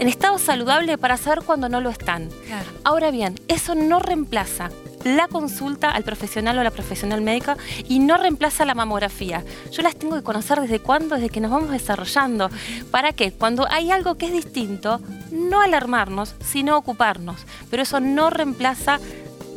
En 0.00 0.08
estado 0.08 0.38
saludable 0.38 0.98
para 0.98 1.16
saber 1.16 1.44
cuándo 1.44 1.68
no 1.68 1.80
lo 1.80 1.90
están. 1.90 2.28
Ahora 2.82 3.12
bien, 3.12 3.38
eso 3.46 3.76
no 3.76 4.00
reemplaza 4.00 4.70
la 5.04 5.28
consulta 5.28 5.90
al 5.90 6.04
profesional 6.04 6.58
o 6.58 6.62
la 6.62 6.70
profesional 6.70 7.20
médica 7.20 7.56
y 7.88 7.98
no 7.98 8.16
reemplaza 8.16 8.64
la 8.64 8.74
mamografía. 8.74 9.44
Yo 9.70 9.82
las 9.82 9.96
tengo 9.96 10.16
que 10.16 10.22
conocer 10.22 10.60
desde 10.60 10.80
cuándo, 10.80 11.16
desde 11.16 11.30
que 11.30 11.40
nos 11.40 11.50
vamos 11.50 11.70
desarrollando. 11.70 12.50
¿Para 12.90 13.12
qué? 13.12 13.32
Cuando 13.32 13.66
hay 13.70 13.90
algo 13.90 14.16
que 14.16 14.26
es 14.26 14.32
distinto, 14.32 15.00
no 15.30 15.60
alarmarnos, 15.60 16.34
sino 16.44 16.76
ocuparnos. 16.76 17.44
Pero 17.70 17.82
eso 17.82 18.00
no 18.00 18.30
reemplaza 18.30 19.00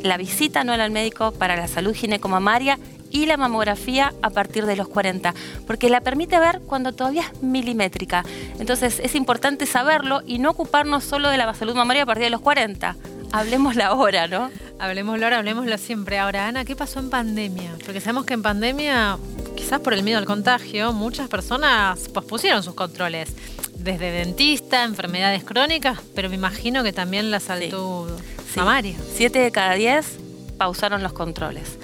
la 0.02 0.16
visita 0.16 0.60
anual 0.60 0.80
al 0.80 0.90
médico 0.90 1.32
para 1.32 1.56
la 1.56 1.68
salud 1.68 1.94
ginecomamaria 1.94 2.78
y 3.10 3.26
la 3.26 3.36
mamografía 3.36 4.12
a 4.22 4.30
partir 4.30 4.66
de 4.66 4.76
los 4.76 4.88
40, 4.88 5.32
porque 5.66 5.88
la 5.88 6.00
permite 6.00 6.38
ver 6.38 6.60
cuando 6.66 6.92
todavía 6.92 7.22
es 7.22 7.42
milimétrica. 7.42 8.24
Entonces 8.58 9.00
es 9.02 9.14
importante 9.14 9.66
saberlo 9.66 10.22
y 10.26 10.38
no 10.38 10.50
ocuparnos 10.50 11.04
solo 11.04 11.30
de 11.30 11.36
la 11.36 11.54
salud 11.54 11.74
mamaria 11.74 12.02
a 12.02 12.06
partir 12.06 12.24
de 12.24 12.30
los 12.30 12.40
40. 12.40 12.96
Hablemos 13.32 13.76
ahora, 13.78 14.26
¿no? 14.28 14.50
Hablemos 14.78 15.22
ahora, 15.22 15.38
hablemoslo 15.38 15.76
siempre. 15.78 16.18
Ahora, 16.18 16.46
Ana, 16.46 16.64
¿qué 16.64 16.76
pasó 16.76 17.00
en 17.00 17.10
pandemia? 17.10 17.72
Porque 17.84 18.00
sabemos 18.00 18.24
que 18.24 18.34
en 18.34 18.42
pandemia, 18.42 19.18
quizás 19.56 19.80
por 19.80 19.94
el 19.94 20.02
miedo 20.02 20.18
al 20.18 20.24
contagio, 20.24 20.92
muchas 20.92 21.28
personas 21.28 22.08
pospusieron 22.08 22.62
sus 22.62 22.74
controles. 22.74 23.30
Desde 23.74 24.10
dentista, 24.10 24.84
enfermedades 24.84 25.44
crónicas, 25.44 26.00
pero 26.14 26.28
me 26.28 26.34
imagino 26.34 26.82
que 26.82 26.92
también 26.92 27.30
la 27.30 27.40
salud 27.40 28.10
mamaria. 28.56 28.96
Siete 29.14 29.38
de 29.38 29.52
cada 29.52 29.74
diez 29.74 30.16
pausaron 30.58 31.02
los 31.02 31.12
controles. 31.12 31.78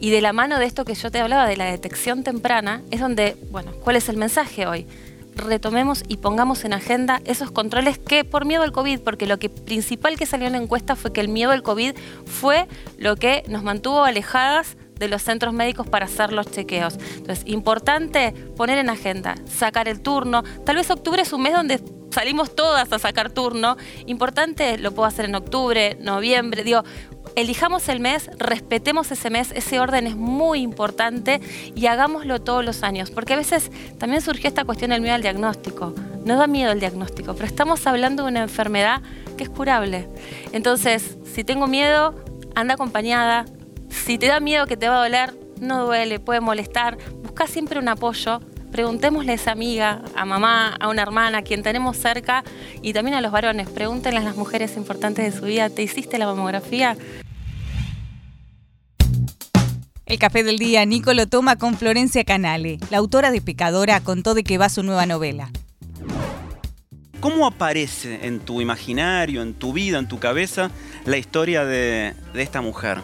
Y 0.00 0.10
de 0.10 0.20
la 0.20 0.32
mano 0.32 0.58
de 0.58 0.66
esto 0.66 0.84
que 0.84 0.94
yo 0.94 1.10
te 1.10 1.20
hablaba, 1.20 1.46
de 1.46 1.56
la 1.56 1.66
detección 1.66 2.24
temprana, 2.24 2.82
es 2.90 3.00
donde, 3.00 3.36
bueno, 3.50 3.72
¿cuál 3.82 3.96
es 3.96 4.08
el 4.08 4.16
mensaje 4.16 4.66
hoy? 4.66 4.86
Retomemos 5.34 6.02
y 6.08 6.18
pongamos 6.18 6.64
en 6.64 6.72
agenda 6.72 7.20
esos 7.24 7.50
controles 7.50 7.98
que 7.98 8.24
por 8.24 8.44
miedo 8.44 8.62
al 8.62 8.72
COVID, 8.72 9.00
porque 9.00 9.26
lo 9.26 9.38
que 9.38 9.48
principal 9.48 10.16
que 10.16 10.26
salió 10.26 10.46
en 10.46 10.52
la 10.52 10.58
encuesta 10.58 10.96
fue 10.96 11.12
que 11.12 11.20
el 11.20 11.28
miedo 11.28 11.50
al 11.50 11.62
COVID 11.62 11.94
fue 12.26 12.66
lo 12.98 13.16
que 13.16 13.42
nos 13.48 13.62
mantuvo 13.62 14.04
alejadas 14.04 14.76
de 14.98 15.08
los 15.08 15.22
centros 15.22 15.52
médicos 15.52 15.88
para 15.88 16.06
hacer 16.06 16.32
los 16.32 16.50
chequeos. 16.50 16.98
Entonces, 17.16 17.44
importante 17.46 18.32
poner 18.56 18.78
en 18.78 18.90
agenda, 18.90 19.34
sacar 19.46 19.88
el 19.88 20.00
turno. 20.00 20.42
Tal 20.64 20.76
vez 20.76 20.90
octubre 20.90 21.22
es 21.22 21.32
un 21.32 21.42
mes 21.42 21.52
donde 21.52 21.80
salimos 22.10 22.54
todas 22.54 22.92
a 22.92 22.98
sacar 22.98 23.30
turno. 23.30 23.76
Importante, 24.06 24.78
lo 24.78 24.92
puedo 24.92 25.06
hacer 25.06 25.24
en 25.24 25.34
octubre, 25.34 25.96
noviembre. 26.00 26.62
Digo, 26.62 26.84
elijamos 27.36 27.88
el 27.88 28.00
mes, 28.00 28.30
respetemos 28.38 29.10
ese 29.10 29.30
mes, 29.30 29.50
ese 29.52 29.80
orden 29.80 30.06
es 30.06 30.16
muy 30.16 30.60
importante 30.60 31.40
y 31.74 31.86
hagámoslo 31.86 32.40
todos 32.40 32.64
los 32.64 32.82
años, 32.82 33.10
porque 33.10 33.34
a 33.34 33.36
veces 33.36 33.70
también 33.98 34.22
surgió 34.22 34.48
esta 34.48 34.64
cuestión 34.64 34.90
del 34.90 35.00
miedo 35.00 35.14
al 35.14 35.22
diagnóstico. 35.22 35.94
Nos 36.24 36.38
da 36.38 36.46
miedo 36.46 36.72
el 36.72 36.80
diagnóstico, 36.80 37.34
pero 37.34 37.46
estamos 37.46 37.86
hablando 37.86 38.22
de 38.24 38.30
una 38.30 38.42
enfermedad 38.42 39.02
que 39.36 39.44
es 39.44 39.50
curable. 39.50 40.08
Entonces, 40.52 41.16
si 41.34 41.44
tengo 41.44 41.66
miedo, 41.66 42.14
anda 42.54 42.74
acompañada. 42.74 43.44
Si 43.90 44.18
te 44.18 44.26
da 44.26 44.40
miedo 44.40 44.66
que 44.66 44.76
te 44.76 44.88
va 44.88 44.96
a 44.96 45.02
doler, 45.04 45.34
no 45.60 45.84
duele, 45.86 46.20
puede 46.20 46.40
molestar. 46.40 46.96
Busca 47.22 47.46
siempre 47.46 47.78
un 47.78 47.88
apoyo 47.88 48.40
preguntémosle 48.74 49.30
a 49.30 49.34
esa 49.36 49.52
amiga, 49.52 50.02
a 50.16 50.24
mamá, 50.24 50.74
a 50.80 50.88
una 50.88 51.02
hermana, 51.02 51.38
a 51.38 51.42
quien 51.42 51.62
tenemos 51.62 51.96
cerca 51.96 52.42
y 52.82 52.92
también 52.92 53.16
a 53.16 53.20
los 53.20 53.30
varones. 53.30 53.68
Pregúntenle 53.68 54.18
a 54.18 54.22
las 54.24 54.34
mujeres 54.34 54.76
importantes 54.76 55.32
de 55.32 55.38
su 55.38 55.46
vida, 55.46 55.70
¿te 55.70 55.84
hiciste 55.84 56.18
la 56.18 56.26
mamografía? 56.26 56.96
El 60.14 60.20
café 60.20 60.44
del 60.44 60.58
día 60.58 60.86
Nico 60.86 61.12
lo 61.12 61.26
toma 61.26 61.56
con 61.56 61.76
Florencia 61.76 62.22
Canale. 62.22 62.78
La 62.88 62.98
autora 62.98 63.32
de 63.32 63.40
Pecadora 63.40 63.98
contó 63.98 64.34
de 64.34 64.44
qué 64.44 64.58
va 64.58 64.68
su 64.68 64.84
nueva 64.84 65.06
novela. 65.06 65.50
¿Cómo 67.18 67.48
aparece 67.48 68.24
en 68.24 68.38
tu 68.38 68.60
imaginario, 68.60 69.42
en 69.42 69.54
tu 69.54 69.72
vida, 69.72 69.98
en 69.98 70.06
tu 70.06 70.20
cabeza, 70.20 70.70
la 71.04 71.16
historia 71.16 71.64
de, 71.64 72.14
de 72.32 72.42
esta 72.42 72.60
mujer? 72.60 72.98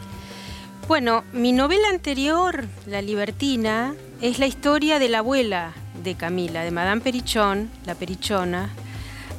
Bueno, 0.87 1.25
mi 1.33 1.51
novela 1.51 1.89
anterior, 1.89 2.65
La 2.87 3.03
Libertina, 3.03 3.93
es 4.21 4.39
la 4.39 4.47
historia 4.47 5.01
de 5.01 5.09
la 5.09 5.19
abuela 5.19 5.73
de 6.05 6.15
Camila, 6.15 6.63
de 6.63 6.71
Madame 6.71 7.01
Perichón, 7.01 7.73
la 7.87 7.97
Perichona. 7.97 8.71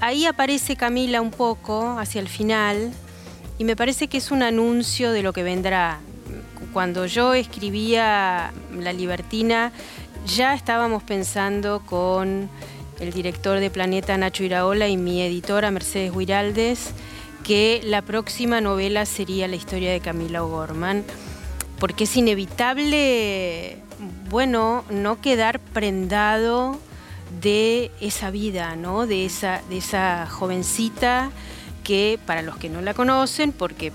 Ahí 0.01 0.25
aparece 0.25 0.75
Camila 0.75 1.21
un 1.21 1.31
poco 1.31 1.97
hacia 1.97 2.19
el 2.19 2.27
final 2.27 2.91
y 3.57 3.63
me 3.63 3.77
parece 3.77 4.09
que 4.09 4.17
es 4.17 4.29
un 4.29 4.43
anuncio 4.43 5.13
de 5.13 5.23
lo 5.23 5.31
que 5.31 5.43
vendrá. 5.43 6.01
Cuando 6.73 7.05
yo 7.05 7.33
escribía 7.33 8.53
La 8.77 8.93
Libertina, 8.93 9.71
ya 10.25 10.53
estábamos 10.53 11.03
pensando 11.03 11.81
con 11.85 12.49
el 12.99 13.11
director 13.11 13.59
de 13.59 13.69
Planeta 13.69 14.17
Nacho 14.17 14.43
Iraola 14.43 14.87
y 14.87 14.95
mi 14.95 15.21
editora 15.21 15.71
Mercedes 15.71 16.13
Huiraldes 16.15 16.93
que 17.43 17.81
la 17.83 18.01
próxima 18.01 18.61
novela 18.61 19.05
sería 19.05 19.47
la 19.47 19.55
historia 19.55 19.91
de 19.91 19.99
Camila 19.99 20.43
O'Gorman, 20.43 21.03
porque 21.79 22.03
es 22.03 22.15
inevitable, 22.15 23.77
bueno, 24.29 24.83
no 24.89 25.19
quedar 25.19 25.59
prendado 25.59 26.79
de 27.41 27.91
esa 27.99 28.29
vida, 28.29 28.75
¿no? 28.75 29.07
De 29.07 29.25
esa, 29.25 29.61
de 29.69 29.77
esa 29.77 30.27
jovencita 30.27 31.31
que, 31.83 32.19
para 32.25 32.43
los 32.43 32.57
que 32.57 32.69
no 32.69 32.81
la 32.81 32.93
conocen, 32.93 33.51
porque 33.51 33.91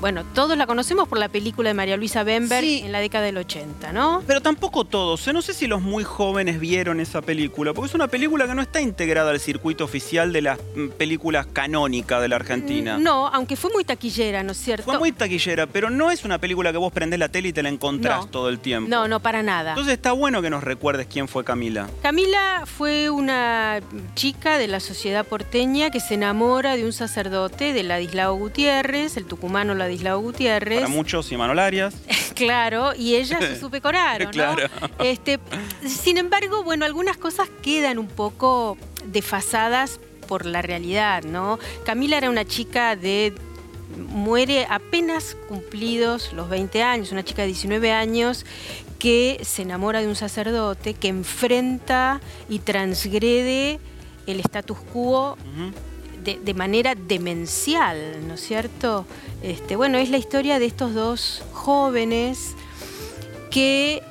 bueno, 0.00 0.24
todos 0.34 0.56
la 0.56 0.66
conocemos 0.66 1.08
por 1.08 1.18
la 1.18 1.28
película 1.28 1.68
de 1.68 1.74
María 1.74 1.96
Luisa 1.96 2.22
Bemberg 2.22 2.64
en 2.64 2.90
la 2.90 3.00
década 3.00 3.26
del 3.26 3.36
80, 3.36 3.92
¿no? 3.92 4.22
Pero 4.26 4.40
tampoco 4.40 4.84
todos. 4.84 5.28
¿eh? 5.28 5.32
No 5.32 5.42
sé 5.42 5.52
si 5.52 5.66
los 5.66 5.82
muy 5.82 6.04
jóvenes 6.04 6.58
vieron 6.58 7.00
esa 7.00 7.20
película, 7.20 7.74
porque 7.74 7.88
es 7.88 7.94
una 7.94 8.08
película 8.08 8.46
que 8.46 8.54
no 8.54 8.62
está 8.62 8.80
integrada 8.80 9.30
al 9.30 9.40
circuito 9.40 9.84
oficial 9.84 10.32
de 10.32 10.42
las 10.42 10.58
mm, 10.74 10.88
películas 10.96 11.46
canónicas 11.52 12.22
de 12.22 12.28
la 12.28 12.36
Argentina. 12.36 12.98
Mm, 12.98 13.02
no, 13.02 13.26
aunque 13.28 13.56
fue 13.56 13.70
muy 13.70 13.84
taquillera, 13.84 14.42
¿no 14.42 14.52
es 14.52 14.58
cierto? 14.58 14.84
Fue 14.84 14.98
muy 14.98 15.12
taquillera, 15.12 15.66
pero 15.66 15.90
no 15.90 16.10
es 16.10 16.24
una 16.24 16.38
película 16.38 16.72
que 16.72 16.78
vos 16.78 16.92
prendés 16.92 17.18
la 17.18 17.28
tele 17.28 17.48
y 17.48 17.52
te 17.52 17.62
la 17.62 17.68
encontrás 17.68 18.30
todo 18.30 18.48
el 18.48 18.58
tiempo. 18.58 18.88
No, 18.88 19.06
no, 19.06 19.20
para 19.20 19.42
nada. 19.42 19.70
Entonces 19.70 19.94
está 19.94 20.12
bueno 20.12 20.40
que 20.40 20.48
nos 20.48 20.64
recuerdes 20.64 21.08
quién 21.08 21.28
fue 21.28 21.44
Camila. 21.44 21.88
Camila 22.02 22.64
fue 22.64 23.10
una 23.10 23.80
chica 24.14 24.56
de 24.56 24.66
la 24.66 24.80
sociedad 24.80 25.26
porteña 25.26 25.90
que 25.90 26.00
se 26.00 26.14
enamora 26.14 26.76
de 26.76 26.86
un 26.86 26.92
sacerdote 26.94 27.74
de 27.74 27.82
Ladislao 27.82 28.34
Gutiérrez, 28.34 29.18
el 29.18 29.26
tucumano 29.26 29.74
la 29.74 29.89
Ladislao 29.90 30.20
Gutiérrez. 30.20 30.82
Para 30.82 30.88
muchos, 30.88 31.30
y 31.32 31.36
Manolarias. 31.36 31.94
claro, 32.34 32.94
y 32.96 33.16
ella 33.16 33.38
se 33.40 33.56
supe 33.60 33.80
coraro, 33.80 34.26
¿no? 34.26 34.30
Claro. 34.30 34.68
Este, 35.00 35.40
sin 35.84 36.16
embargo, 36.16 36.62
bueno, 36.62 36.84
algunas 36.84 37.16
cosas 37.16 37.48
quedan 37.62 37.98
un 37.98 38.06
poco 38.06 38.78
desfasadas 39.04 39.98
por 40.28 40.46
la 40.46 40.62
realidad, 40.62 41.24
¿no? 41.24 41.58
Camila 41.84 42.18
era 42.18 42.30
una 42.30 42.44
chica 42.44 42.94
de 42.94 43.34
muere 43.96 44.66
apenas 44.70 45.36
cumplidos 45.48 46.32
los 46.32 46.48
20 46.48 46.82
años, 46.84 47.10
una 47.10 47.24
chica 47.24 47.42
de 47.42 47.48
19 47.48 47.90
años 47.90 48.46
que 49.00 49.40
se 49.42 49.62
enamora 49.62 50.00
de 50.00 50.06
un 50.06 50.14
sacerdote, 50.14 50.94
que 50.94 51.08
enfrenta 51.08 52.20
y 52.48 52.60
transgrede 52.60 53.80
el 54.28 54.38
status 54.40 54.78
quo 54.92 55.36
de, 56.22 56.54
manera 56.54 56.94
demencial, 56.94 58.26
¿no 58.26 58.34
es 58.34 58.40
cierto? 58.40 59.06
Este, 59.42 59.76
bueno, 59.76 59.98
es 59.98 60.10
la 60.10 60.18
historia 60.18 60.58
de 60.58 60.66
estos 60.66 60.94
dos 60.94 61.42
jóvenes 61.52 62.54
que 63.50 64.02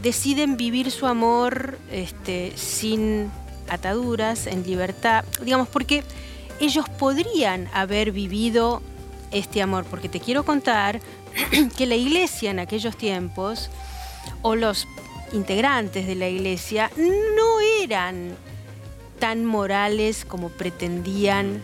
deciden 0.00 0.56
vivir 0.56 0.90
su 0.90 1.06
amor 1.06 1.78
este, 1.90 2.52
sin 2.56 3.30
ataduras, 3.68 4.46
en 4.46 4.64
libertad, 4.64 5.24
digamos, 5.42 5.68
porque 5.68 6.04
ellos 6.60 6.88
podrían 6.88 7.68
haber 7.72 8.12
vivido 8.12 8.82
este 9.30 9.62
amor, 9.62 9.84
porque 9.84 10.08
te 10.08 10.20
quiero 10.20 10.44
contar 10.44 11.00
que 11.76 11.86
la 11.86 11.96
iglesia 11.96 12.50
en 12.50 12.60
aquellos 12.60 12.96
tiempos, 12.96 13.70
o 14.42 14.54
los 14.54 14.86
integrantes 15.32 16.06
de 16.06 16.14
la 16.14 16.28
iglesia, 16.28 16.90
no 16.96 17.60
eran 17.82 18.36
tan 19.22 19.44
morales 19.44 20.24
como 20.24 20.48
pretendían 20.48 21.62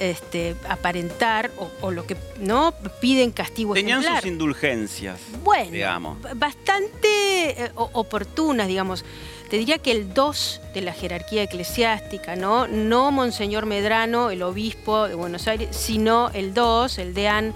este, 0.00 0.56
aparentar 0.66 1.50
o, 1.58 1.70
o 1.82 1.90
lo 1.90 2.06
que 2.06 2.16
no 2.38 2.72
piden 2.98 3.30
castigo 3.30 3.74
Tenían 3.74 3.98
ejemplar. 3.98 4.22
sus 4.22 4.30
indulgencias. 4.30 5.20
Bueno, 5.44 5.70
Digamos. 5.70 6.16
bastante 6.36 7.64
eh, 7.64 7.70
oportunas, 7.74 8.68
digamos. 8.68 9.04
Te 9.50 9.58
diría 9.58 9.76
que 9.76 9.90
el 9.92 10.14
2 10.14 10.62
de 10.72 10.80
la 10.80 10.94
jerarquía 10.94 11.42
eclesiástica, 11.42 12.36
¿no? 12.36 12.66
No 12.68 13.10
Monseñor 13.10 13.66
Medrano, 13.66 14.30
el 14.30 14.42
obispo 14.42 15.08
de 15.08 15.14
Buenos 15.14 15.46
Aires, 15.46 15.76
sino 15.76 16.30
el 16.32 16.54
2, 16.54 16.98
el 17.00 17.12
deán 17.12 17.52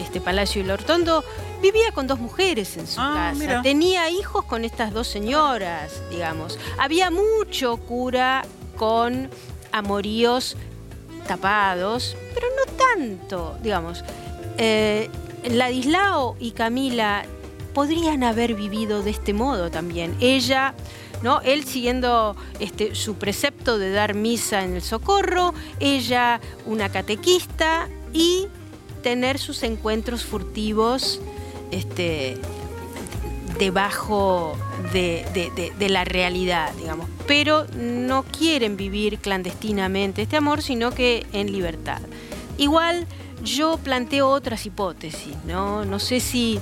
este, 0.00 0.22
Palacio 0.22 0.62
y 0.62 0.64
Lortondo, 0.64 1.22
vivía 1.60 1.92
con 1.92 2.06
dos 2.06 2.18
mujeres 2.18 2.78
en 2.78 2.86
su 2.86 2.96
casa. 2.96 3.34
mira. 3.34 3.60
Tenía 3.60 4.08
hijos 4.08 4.46
con 4.46 4.64
estas 4.64 4.94
dos 4.94 5.06
señoras, 5.06 6.00
digamos. 6.10 6.58
Había 6.78 7.10
mucho 7.10 7.76
cura 7.76 8.42
con 8.80 9.28
amoríos 9.72 10.56
tapados, 11.26 12.16
pero 12.32 12.46
no 12.56 12.72
tanto, 12.72 13.58
digamos. 13.62 14.02
Eh, 14.56 15.10
Ladislao 15.50 16.34
y 16.40 16.52
Camila 16.52 17.26
podrían 17.74 18.24
haber 18.24 18.54
vivido 18.54 19.02
de 19.02 19.10
este 19.10 19.34
modo 19.34 19.70
también. 19.70 20.16
Ella, 20.18 20.72
¿no? 21.22 21.42
Él 21.42 21.64
siguiendo 21.66 22.36
este, 22.58 22.94
su 22.94 23.16
precepto 23.16 23.78
de 23.78 23.92
dar 23.92 24.14
misa 24.14 24.64
en 24.64 24.76
el 24.76 24.82
socorro, 24.82 25.52
ella 25.78 26.40
una 26.64 26.88
catequista 26.88 27.86
y 28.14 28.48
tener 29.02 29.38
sus 29.38 29.62
encuentros 29.62 30.24
furtivos 30.24 31.20
este, 31.70 32.38
debajo 33.60 34.56
de, 34.92 35.24
de- 35.78 35.88
la 35.88 36.04
realidad, 36.04 36.72
digamos. 36.74 37.08
Pero 37.26 37.66
no 37.76 38.24
quieren 38.24 38.76
vivir 38.76 39.18
clandestinamente 39.18 40.22
este 40.22 40.36
amor, 40.36 40.62
sino 40.62 40.90
que 40.92 41.26
en 41.32 41.52
libertad. 41.52 42.00
Igual 42.58 43.06
yo 43.44 43.76
planteo 43.76 44.28
otras 44.30 44.66
hipótesis, 44.66 45.36
¿no? 45.46 45.84
No 45.84 45.98
sé 45.98 46.20
si 46.20 46.58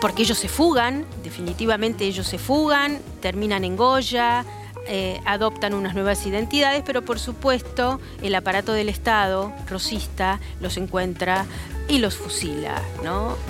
porque 0.00 0.22
ellos 0.22 0.38
se 0.38 0.48
fugan, 0.48 1.04
definitivamente 1.22 2.04
ellos 2.04 2.26
se 2.26 2.38
fugan, 2.38 2.98
terminan 3.20 3.64
en 3.64 3.76
Goya, 3.76 4.44
eh, 4.88 5.20
adoptan 5.26 5.74
unas 5.74 5.94
nuevas 5.94 6.24
identidades, 6.26 6.82
pero 6.84 7.02
por 7.02 7.18
supuesto 7.18 8.00
el 8.22 8.34
aparato 8.34 8.72
del 8.72 8.88
Estado 8.88 9.52
rosista 9.68 10.40
los 10.60 10.78
encuentra 10.78 11.44
y 11.86 11.98
los 11.98 12.16
fusila, 12.16 12.80
¿no? 13.04 13.49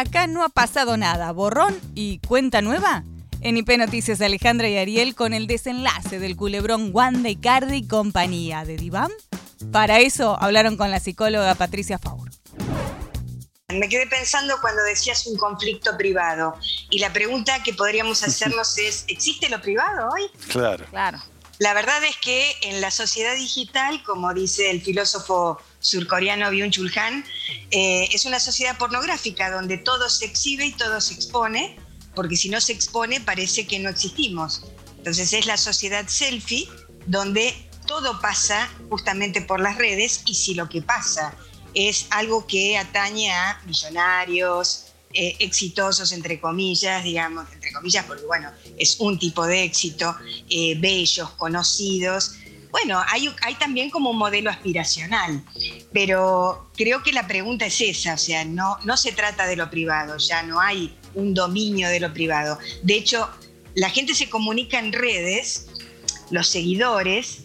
Acá 0.00 0.26
no 0.26 0.42
ha 0.42 0.48
pasado 0.48 0.96
nada. 0.96 1.30
Borrón 1.30 1.78
y 1.94 2.20
cuenta 2.20 2.62
nueva. 2.62 3.04
En 3.42 3.58
IP 3.58 3.76
Noticias 3.76 4.22
Alejandra 4.22 4.66
y 4.66 4.78
Ariel 4.78 5.14
con 5.14 5.34
el 5.34 5.46
desenlace 5.46 6.18
del 6.18 6.36
culebrón 6.36 6.88
Wanda 6.94 7.28
Icardi 7.28 7.76
y 7.76 7.86
compañía 7.86 8.64
de 8.64 8.78
Diván. 8.78 9.10
Para 9.70 10.00
eso 10.00 10.38
hablaron 10.40 10.78
con 10.78 10.90
la 10.90 11.00
psicóloga 11.00 11.54
Patricia 11.54 11.98
Faur. 11.98 12.30
Me 13.68 13.90
quedé 13.90 14.06
pensando 14.06 14.54
cuando 14.62 14.82
decías 14.84 15.26
un 15.26 15.36
conflicto 15.36 15.94
privado 15.98 16.54
y 16.88 16.98
la 16.98 17.12
pregunta 17.12 17.62
que 17.62 17.74
podríamos 17.74 18.22
hacernos 18.22 18.78
es, 18.78 19.04
¿existe 19.06 19.50
lo 19.50 19.60
privado 19.60 20.08
hoy? 20.14 20.22
Claro. 20.48 20.86
Claro. 20.86 21.18
La 21.60 21.74
verdad 21.74 22.02
es 22.04 22.16
que 22.16 22.56
en 22.62 22.80
la 22.80 22.90
sociedad 22.90 23.36
digital, 23.36 24.02
como 24.04 24.32
dice 24.32 24.70
el 24.70 24.80
filósofo 24.80 25.60
surcoreano 25.78 26.50
Byung-Chul 26.50 26.90
Han, 26.96 27.22
eh, 27.70 28.08
es 28.14 28.24
una 28.24 28.40
sociedad 28.40 28.78
pornográfica 28.78 29.50
donde 29.50 29.76
todo 29.76 30.08
se 30.08 30.24
exhibe 30.24 30.64
y 30.64 30.72
todo 30.72 31.02
se 31.02 31.12
expone, 31.12 31.76
porque 32.14 32.36
si 32.36 32.48
no 32.48 32.62
se 32.62 32.72
expone 32.72 33.20
parece 33.20 33.66
que 33.66 33.78
no 33.78 33.90
existimos. 33.90 34.62
Entonces 34.96 35.34
es 35.34 35.44
la 35.44 35.58
sociedad 35.58 36.08
selfie 36.08 36.66
donde 37.04 37.54
todo 37.86 38.18
pasa 38.22 38.70
justamente 38.88 39.42
por 39.42 39.60
las 39.60 39.76
redes 39.76 40.22
y 40.24 40.36
si 40.36 40.54
lo 40.54 40.66
que 40.66 40.80
pasa 40.80 41.34
es 41.74 42.06
algo 42.08 42.46
que 42.46 42.78
atañe 42.78 43.32
a 43.32 43.60
millonarios, 43.66 44.89
eh, 45.12 45.36
exitosos, 45.40 46.12
entre 46.12 46.40
comillas, 46.40 47.02
digamos, 47.02 47.52
entre 47.52 47.72
comillas, 47.72 48.04
porque 48.04 48.24
bueno, 48.26 48.50
es 48.78 49.00
un 49.00 49.18
tipo 49.18 49.44
de 49.44 49.64
éxito, 49.64 50.14
eh, 50.48 50.76
bellos, 50.78 51.30
conocidos. 51.30 52.36
Bueno, 52.70 53.02
hay, 53.08 53.28
hay 53.42 53.56
también 53.56 53.90
como 53.90 54.10
un 54.10 54.18
modelo 54.18 54.50
aspiracional, 54.50 55.44
pero 55.92 56.70
creo 56.76 57.02
que 57.02 57.12
la 57.12 57.26
pregunta 57.26 57.66
es 57.66 57.80
esa, 57.80 58.14
o 58.14 58.18
sea, 58.18 58.44
no, 58.44 58.78
no 58.84 58.96
se 58.96 59.10
trata 59.10 59.48
de 59.48 59.56
lo 59.56 59.68
privado, 59.68 60.16
ya 60.18 60.44
no 60.44 60.60
hay 60.60 60.96
un 61.14 61.34
dominio 61.34 61.88
de 61.88 61.98
lo 61.98 62.12
privado. 62.12 62.60
De 62.84 62.94
hecho, 62.94 63.28
la 63.74 63.90
gente 63.90 64.14
se 64.14 64.30
comunica 64.30 64.78
en 64.78 64.92
redes, 64.92 65.66
los 66.30 66.46
seguidores, 66.46 67.44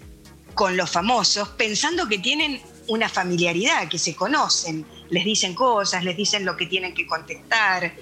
con 0.54 0.78
los 0.78 0.92
famosos, 0.92 1.50
pensando 1.50 2.08
que 2.08 2.20
tienen 2.20 2.62
una 2.88 3.10
familiaridad, 3.10 3.90
que 3.90 3.98
se 3.98 4.16
conocen, 4.16 4.86
les 5.10 5.26
dicen 5.26 5.54
cosas, 5.54 6.04
les 6.04 6.18
dicen 6.18 6.46
lo 6.46 6.56
que 6.58 6.66
tienen 6.66 6.94
que 6.94 7.06
contestar, 7.06 7.94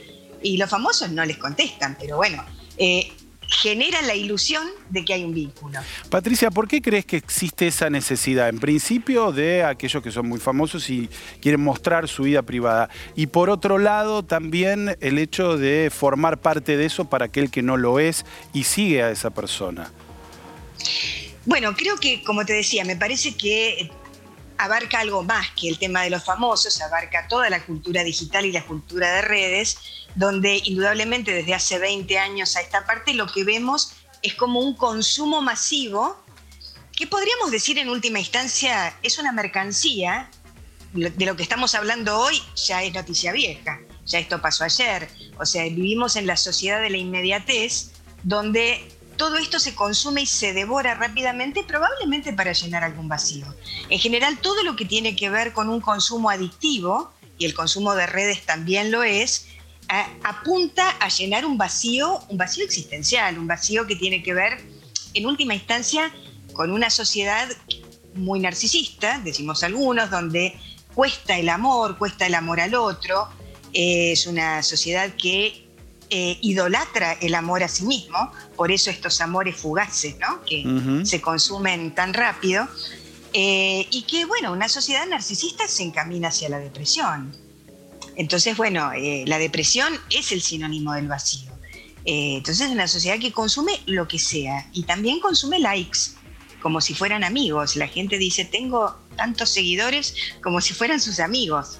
y 0.41 0.57
los 0.57 0.69
famosos 0.69 1.09
no 1.11 1.25
les 1.25 1.37
contestan, 1.37 1.97
pero 1.99 2.17
bueno, 2.17 2.43
eh, 2.77 3.11
genera 3.47 4.01
la 4.01 4.15
ilusión 4.15 4.67
de 4.89 5.05
que 5.05 5.13
hay 5.13 5.23
un 5.23 5.33
vínculo. 5.33 5.79
Patricia, 6.09 6.51
¿por 6.51 6.67
qué 6.67 6.81
crees 6.81 7.05
que 7.05 7.17
existe 7.17 7.67
esa 7.67 7.89
necesidad? 7.89 8.49
En 8.49 8.59
principio 8.59 9.31
de 9.31 9.63
aquellos 9.63 10.01
que 10.03 10.11
son 10.11 10.27
muy 10.27 10.39
famosos 10.39 10.89
y 10.89 11.09
quieren 11.41 11.61
mostrar 11.61 12.07
su 12.07 12.23
vida 12.23 12.41
privada. 12.41 12.89
Y 13.15 13.27
por 13.27 13.49
otro 13.49 13.77
lado, 13.77 14.23
también 14.23 14.97
el 14.99 15.17
hecho 15.17 15.57
de 15.57 15.91
formar 15.93 16.41
parte 16.41 16.77
de 16.77 16.85
eso 16.85 17.05
para 17.05 17.25
aquel 17.25 17.49
que 17.49 17.61
no 17.61 17.77
lo 17.77 17.99
es 17.99 18.25
y 18.53 18.63
sigue 18.63 19.03
a 19.03 19.11
esa 19.11 19.29
persona. 19.29 19.91
Bueno, 21.45 21.75
creo 21.75 21.97
que, 21.97 22.23
como 22.23 22.45
te 22.45 22.53
decía, 22.53 22.85
me 22.85 22.95
parece 22.95 23.35
que 23.35 23.91
abarca 24.57 24.99
algo 24.99 25.23
más 25.23 25.47
que 25.51 25.69
el 25.69 25.77
tema 25.77 26.03
de 26.03 26.09
los 26.09 26.23
famosos, 26.23 26.81
abarca 26.81 27.27
toda 27.27 27.49
la 27.49 27.63
cultura 27.65 28.03
digital 28.03 28.45
y 28.45 28.51
la 28.51 28.65
cultura 28.65 29.11
de 29.15 29.21
redes, 29.21 29.77
donde 30.15 30.61
indudablemente 30.63 31.31
desde 31.31 31.53
hace 31.53 31.79
20 31.79 32.17
años 32.17 32.55
a 32.55 32.61
esta 32.61 32.85
parte 32.85 33.13
lo 33.13 33.27
que 33.27 33.43
vemos 33.43 33.93
es 34.21 34.35
como 34.35 34.59
un 34.59 34.75
consumo 34.75 35.41
masivo 35.41 36.17
que 36.95 37.07
podríamos 37.07 37.51
decir 37.51 37.77
en 37.79 37.89
última 37.89 38.19
instancia 38.19 38.95
es 39.01 39.17
una 39.17 39.31
mercancía, 39.31 40.29
de 40.93 41.25
lo 41.25 41.35
que 41.35 41.41
estamos 41.41 41.73
hablando 41.73 42.19
hoy 42.19 42.39
ya 42.55 42.83
es 42.83 42.93
noticia 42.93 43.31
vieja, 43.31 43.79
ya 44.05 44.19
esto 44.19 44.39
pasó 44.41 44.63
ayer, 44.63 45.09
o 45.39 45.45
sea, 45.45 45.63
vivimos 45.63 46.15
en 46.15 46.27
la 46.27 46.37
sociedad 46.37 46.81
de 46.81 46.91
la 46.91 46.97
inmediatez 46.97 47.93
donde 48.21 48.87
todo 49.17 49.37
esto 49.37 49.59
se 49.59 49.75
consume 49.75 50.21
y 50.21 50.25
se 50.25 50.53
devora 50.53 50.95
rápidamente, 50.95 51.63
probablemente 51.63 52.33
para 52.33 52.53
llenar 52.53 52.83
algún 52.83 53.07
vacío. 53.07 53.45
En 53.89 53.99
general, 53.99 54.39
todo 54.39 54.63
lo 54.63 54.75
que 54.75 54.85
tiene 54.85 55.15
que 55.15 55.29
ver 55.29 55.53
con 55.53 55.69
un 55.69 55.81
consumo 55.81 56.29
adictivo, 56.29 57.11
y 57.37 57.45
el 57.45 57.53
consumo 57.53 57.95
de 57.95 58.05
redes 58.05 58.45
también 58.45 58.91
lo 58.91 59.03
es, 59.03 59.47
apunta 60.23 60.89
a 60.99 61.09
llenar 61.09 61.45
un 61.45 61.57
vacío, 61.57 62.23
un 62.29 62.37
vacío 62.37 62.63
existencial, 62.63 63.37
un 63.37 63.47
vacío 63.47 63.85
que 63.85 63.95
tiene 63.95 64.23
que 64.23 64.33
ver, 64.33 64.61
en 65.13 65.25
última 65.25 65.53
instancia, 65.53 66.11
con 66.53 66.71
una 66.71 66.89
sociedad 66.89 67.47
muy 68.15 68.39
narcisista, 68.39 69.19
decimos 69.23 69.63
algunos, 69.63 70.09
donde 70.09 70.57
cuesta 70.93 71.37
el 71.37 71.49
amor, 71.49 71.97
cuesta 71.97 72.27
el 72.27 72.35
amor 72.35 72.59
al 72.59 72.75
otro, 72.75 73.27
es 73.73 74.27
una 74.27 74.61
sociedad 74.63 75.11
que 75.17 75.67
eh, 76.15 76.37
idolatra 76.41 77.13
el 77.13 77.33
amor 77.33 77.63
a 77.63 77.67
sí 77.67 77.85
mismo, 77.85 78.31
por 78.55 78.71
eso 78.71 78.91
estos 78.91 79.19
amores 79.19 79.55
fugaces, 79.55 80.15
¿no? 80.19 80.45
que 80.45 81.01
se 81.05 81.19
consumen 81.19 81.95
tan 81.95 82.13
rápido, 82.13 82.67
eh, 83.33 83.87
y 83.89 84.03
que, 84.03 84.25
bueno, 84.25 84.51
una 84.51 84.69
sociedad 84.69 85.07
narcisista 85.07 85.67
se 85.67 85.81
encamina 85.81 86.27
hacia 86.27 86.49
la 86.49 86.59
depresión. 86.59 87.35
Entonces, 88.15 88.55
bueno, 88.55 88.91
eh, 88.93 89.23
la 89.25 89.39
depresión 89.39 89.91
es 90.11 90.31
el 90.31 90.43
sinónimo 90.43 90.93
del 90.93 91.07
vacío. 91.07 91.51
entonces, 92.05 92.67
es 92.67 92.71
una 92.71 92.87
sociedad 92.87 93.17
que 93.17 93.31
consume 93.31 93.79
lo 93.87 94.07
que 94.07 94.19
sea 94.19 94.69
y 94.71 94.83
también 94.83 95.19
consume 95.19 95.57
likes, 95.57 96.11
como 96.61 96.79
si 96.79 96.93
fueran 96.93 97.23
amigos. 97.23 97.75
La 97.75 97.87
gente 97.87 98.19
dice, 98.19 98.45
tengo 98.45 98.95
tantos 99.15 99.49
seguidores 99.49 100.13
como 100.43 100.61
si 100.61 100.75
fueran 100.75 101.01
sus 101.01 101.19
amigos. 101.19 101.79